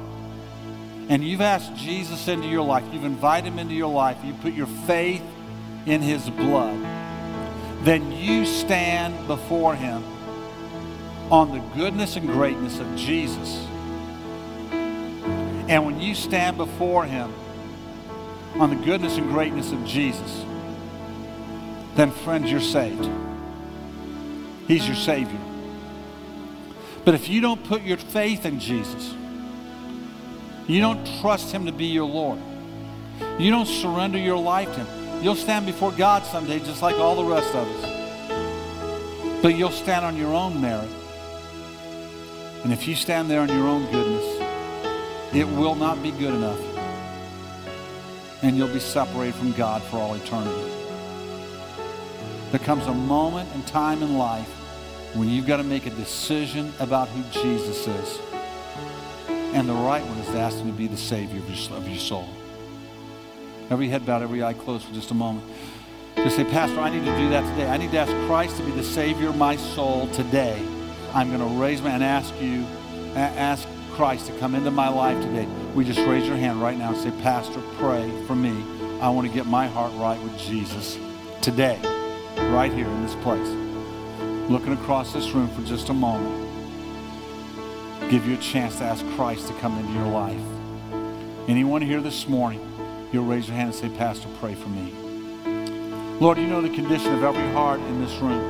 and 1.08 1.24
you've 1.24 1.40
asked 1.40 1.74
Jesus 1.76 2.28
into 2.28 2.46
your 2.48 2.62
life, 2.62 2.84
you've 2.92 3.04
invited 3.04 3.48
him 3.48 3.58
into 3.58 3.74
your 3.74 3.92
life, 3.92 4.18
you 4.24 4.34
put 4.34 4.52
your 4.52 4.66
faith 4.66 5.22
in 5.86 6.02
his 6.02 6.28
blood, 6.30 6.78
then 7.84 8.12
you 8.12 8.44
stand 8.44 9.26
before 9.26 9.74
him 9.74 10.04
on 11.30 11.52
the 11.52 11.60
goodness 11.76 12.16
and 12.16 12.26
greatness 12.28 12.78
of 12.78 12.96
Jesus. 12.96 13.66
And 14.70 15.84
when 15.84 16.00
you 16.00 16.14
stand 16.14 16.56
before 16.56 17.04
him 17.04 17.32
on 18.58 18.70
the 18.70 18.84
goodness 18.84 19.16
and 19.16 19.28
greatness 19.30 19.72
of 19.72 19.84
Jesus, 19.84 20.44
then, 21.94 22.10
friends, 22.10 22.50
you're 22.50 22.60
saved. 22.60 23.08
He's 24.66 24.86
your 24.86 24.96
Savior. 24.96 25.40
But 27.04 27.14
if 27.14 27.28
you 27.28 27.40
don't 27.40 27.64
put 27.64 27.82
your 27.82 27.96
faith 27.96 28.44
in 28.44 28.60
Jesus, 28.60 29.14
you 30.68 30.80
don't 30.80 31.04
trust 31.20 31.50
Him 31.50 31.66
to 31.66 31.72
be 31.72 31.86
your 31.86 32.08
Lord. 32.08 32.38
You 33.38 33.50
don't 33.50 33.66
surrender 33.66 34.18
your 34.18 34.38
life 34.38 34.72
to 34.74 34.84
Him. 34.84 35.24
You'll 35.24 35.34
stand 35.34 35.66
before 35.66 35.90
God 35.90 36.22
someday 36.24 36.60
just 36.60 36.82
like 36.82 36.96
all 36.96 37.16
the 37.16 37.24
rest 37.24 37.52
of 37.54 37.66
us. 37.66 39.42
But 39.42 39.56
you'll 39.56 39.70
stand 39.70 40.04
on 40.04 40.16
your 40.16 40.32
own 40.34 40.60
merit. 40.60 40.88
And 42.62 42.72
if 42.72 42.86
you 42.86 42.94
stand 42.94 43.30
there 43.30 43.40
on 43.40 43.48
your 43.48 43.66
own 43.66 43.90
goodness, 43.90 45.34
it 45.34 45.46
will 45.46 45.74
not 45.74 46.02
be 46.02 46.10
good 46.10 46.34
enough. 46.34 46.60
And 48.42 48.56
you'll 48.56 48.68
be 48.68 48.80
separated 48.80 49.34
from 49.34 49.52
God 49.52 49.82
for 49.82 49.96
all 49.96 50.14
eternity. 50.14 50.72
There 52.50 52.60
comes 52.60 52.86
a 52.86 52.94
moment 52.94 53.48
and 53.54 53.66
time 53.66 54.02
in 54.02 54.16
life 54.16 54.48
when 55.14 55.28
you've 55.28 55.46
got 55.46 55.58
to 55.58 55.64
make 55.64 55.86
a 55.86 55.90
decision 55.90 56.72
about 56.78 57.08
who 57.08 57.22
Jesus 57.42 57.86
is. 57.86 58.27
And 59.54 59.68
the 59.68 59.74
right 59.74 60.04
one 60.04 60.18
is 60.18 60.26
to 60.28 60.38
ask 60.38 60.58
him 60.58 60.66
to 60.66 60.72
be 60.72 60.86
the 60.86 60.96
Savior 60.96 61.40
of 61.40 61.48
your, 61.48 61.78
of 61.78 61.88
your 61.88 61.98
soul. 61.98 62.28
Every 63.70 63.88
head 63.88 64.06
bowed, 64.06 64.22
every 64.22 64.42
eye 64.42 64.54
closed 64.54 64.86
for 64.86 64.94
just 64.94 65.10
a 65.10 65.14
moment. 65.14 65.44
Just 66.16 66.36
say, 66.36 66.44
Pastor, 66.44 66.80
I 66.80 66.90
need 66.90 67.04
to 67.04 67.16
do 67.16 67.28
that 67.30 67.48
today. 67.52 67.68
I 67.68 67.76
need 67.76 67.90
to 67.92 67.98
ask 67.98 68.12
Christ 68.26 68.56
to 68.56 68.62
be 68.62 68.72
the 68.72 68.82
Savior 68.82 69.28
of 69.28 69.36
my 69.36 69.56
soul 69.56 70.08
today. 70.08 70.60
I'm 71.14 71.28
going 71.28 71.40
to 71.40 71.60
raise 71.60 71.80
my 71.80 71.90
hand 71.90 72.02
and 72.02 72.10
ask 72.10 72.34
you, 72.40 72.64
ask 73.16 73.68
Christ 73.92 74.26
to 74.26 74.38
come 74.38 74.54
into 74.54 74.70
my 74.70 74.88
life 74.88 75.20
today. 75.22 75.46
We 75.74 75.84
just 75.84 76.00
raise 76.00 76.26
your 76.26 76.36
hand 76.36 76.60
right 76.60 76.76
now 76.76 76.92
and 76.92 76.98
say, 76.98 77.10
Pastor, 77.22 77.60
pray 77.78 78.10
for 78.26 78.34
me. 78.34 78.50
I 79.00 79.08
want 79.10 79.26
to 79.28 79.32
get 79.32 79.46
my 79.46 79.66
heart 79.66 79.92
right 79.94 80.20
with 80.22 80.36
Jesus 80.38 80.98
today, 81.40 81.78
right 82.52 82.72
here 82.72 82.86
in 82.86 83.02
this 83.02 83.14
place. 83.16 83.48
Looking 84.50 84.72
across 84.72 85.12
this 85.12 85.30
room 85.32 85.48
for 85.48 85.62
just 85.62 85.88
a 85.88 85.94
moment. 85.94 86.47
Give 88.10 88.26
you 88.26 88.36
a 88.36 88.38
chance 88.38 88.78
to 88.78 88.84
ask 88.84 89.04
Christ 89.16 89.48
to 89.48 89.54
come 89.54 89.78
into 89.78 89.92
your 89.92 90.06
life. 90.06 90.40
Anyone 91.46 91.82
here 91.82 92.00
this 92.00 92.26
morning, 92.26 92.60
you'll 93.12 93.26
raise 93.26 93.48
your 93.48 93.56
hand 93.56 93.68
and 93.68 93.78
say, 93.78 93.90
Pastor, 93.98 94.28
pray 94.40 94.54
for 94.54 94.70
me. 94.70 94.94
Lord, 96.18 96.38
you 96.38 96.46
know 96.46 96.62
the 96.62 96.70
condition 96.70 97.12
of 97.12 97.22
every 97.22 97.46
heart 97.52 97.80
in 97.80 98.00
this 98.00 98.16
room. 98.16 98.40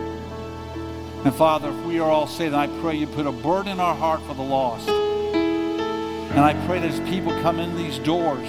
And 1.25 1.35
Father, 1.35 1.71
if 1.71 1.85
we 1.87 1.99
are 1.99 2.09
all 2.09 2.29
saved, 2.29 2.55
I 2.55 2.69
pray 2.81 2.95
you 2.95 3.09
put 3.09 3.27
a 3.27 3.33
burden 3.33 3.73
in 3.73 3.81
our 3.81 3.97
heart 3.97 4.23
for 4.23 4.35
the 4.35 4.43
lost. 4.43 4.89
And 4.89 6.39
I 6.39 6.55
pray 6.67 6.79
that 6.79 6.93
as 6.93 7.01
people 7.11 7.33
come 7.43 7.59
in 7.59 7.77
these 7.77 7.99
doors 7.99 8.49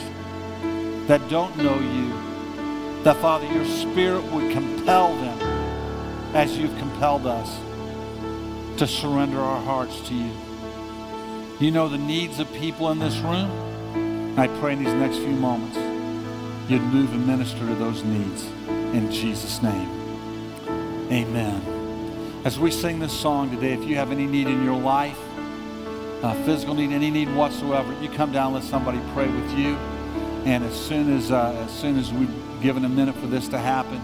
that 1.07 1.28
don't 1.28 1.57
know 1.57 1.80
you, 1.80 3.03
that 3.03 3.18
Father, 3.18 3.51
your 3.51 3.66
spirit 3.66 4.24
would 4.26 4.51
compel 4.51 5.16
them 5.16 5.39
as 6.36 6.55
you've 6.55 6.78
compelled 6.78 7.26
us 7.26 7.60
to 8.78 8.86
surrender 8.86 9.39
our 9.39 9.62
hearts 9.64 10.07
to 10.07 10.14
you. 10.14 10.32
You 11.60 11.72
know 11.72 11.89
the 11.89 11.97
needs 11.97 12.39
of 12.39 12.51
people 12.53 12.89
in 12.91 12.99
this 12.99 13.18
room. 13.18 13.51
And 13.93 14.39
I 14.39 14.47
pray 14.60 14.74
in 14.74 14.80
these 14.80 14.93
next 14.93 15.18
few 15.18 15.28
moments 15.28 15.76
you'd 16.70 16.82
move 16.84 17.12
and 17.12 17.28
minister 17.28 17.60
to 17.60 17.76
those 17.76 18.03
needs. 18.03 18.45
In 18.68 19.12
Jesus' 19.12 19.62
name. 19.62 19.89
Amen. 21.12 22.41
As 22.45 22.57
we 22.57 22.72
sing 22.72 22.99
this 22.99 23.12
song 23.12 23.51
today, 23.51 23.74
if 23.74 23.84
you 23.84 23.97
have 23.97 24.12
any 24.12 24.26
need 24.26 24.47
in 24.47 24.64
your 24.64 24.80
life, 24.80 25.20
uh, 26.24 26.34
physical 26.45 26.76
need, 26.76 26.93
any 26.93 27.12
need 27.12 27.34
whatsoever, 27.36 27.93
you 28.01 28.07
come 28.10 28.32
down, 28.32 28.53
let 28.53 28.64
somebody 28.64 29.01
pray 29.14 29.28
with 29.28 29.51
you. 29.57 29.76
And 30.45 30.64
as 30.64 30.80
soon 30.80 31.18
as, 31.18 31.30
uh, 31.30 31.66
as 31.66 31.72
soon 31.72 31.97
as 31.97 32.14
we've 32.14 32.62
given 32.62 32.86
a 32.86 32.89
minute 32.89 33.16
for 33.16 33.28
this 33.28 33.49
to 33.49 33.57
happen, 33.57 33.99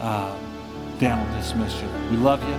uh, 0.00 0.36
Dan 1.00 1.26
will 1.26 1.36
dismiss 1.36 1.80
you. 1.82 1.88
We 2.12 2.16
love 2.18 2.46
you. 2.48 2.54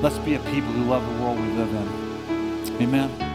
Let's 0.00 0.18
be 0.20 0.36
a 0.36 0.38
people 0.38 0.72
who 0.72 0.84
love 0.84 1.04
the 1.04 1.22
world 1.22 1.38
we 1.38 1.48
live 1.48 1.68
in. 1.68 2.82
Amen. 2.82 3.25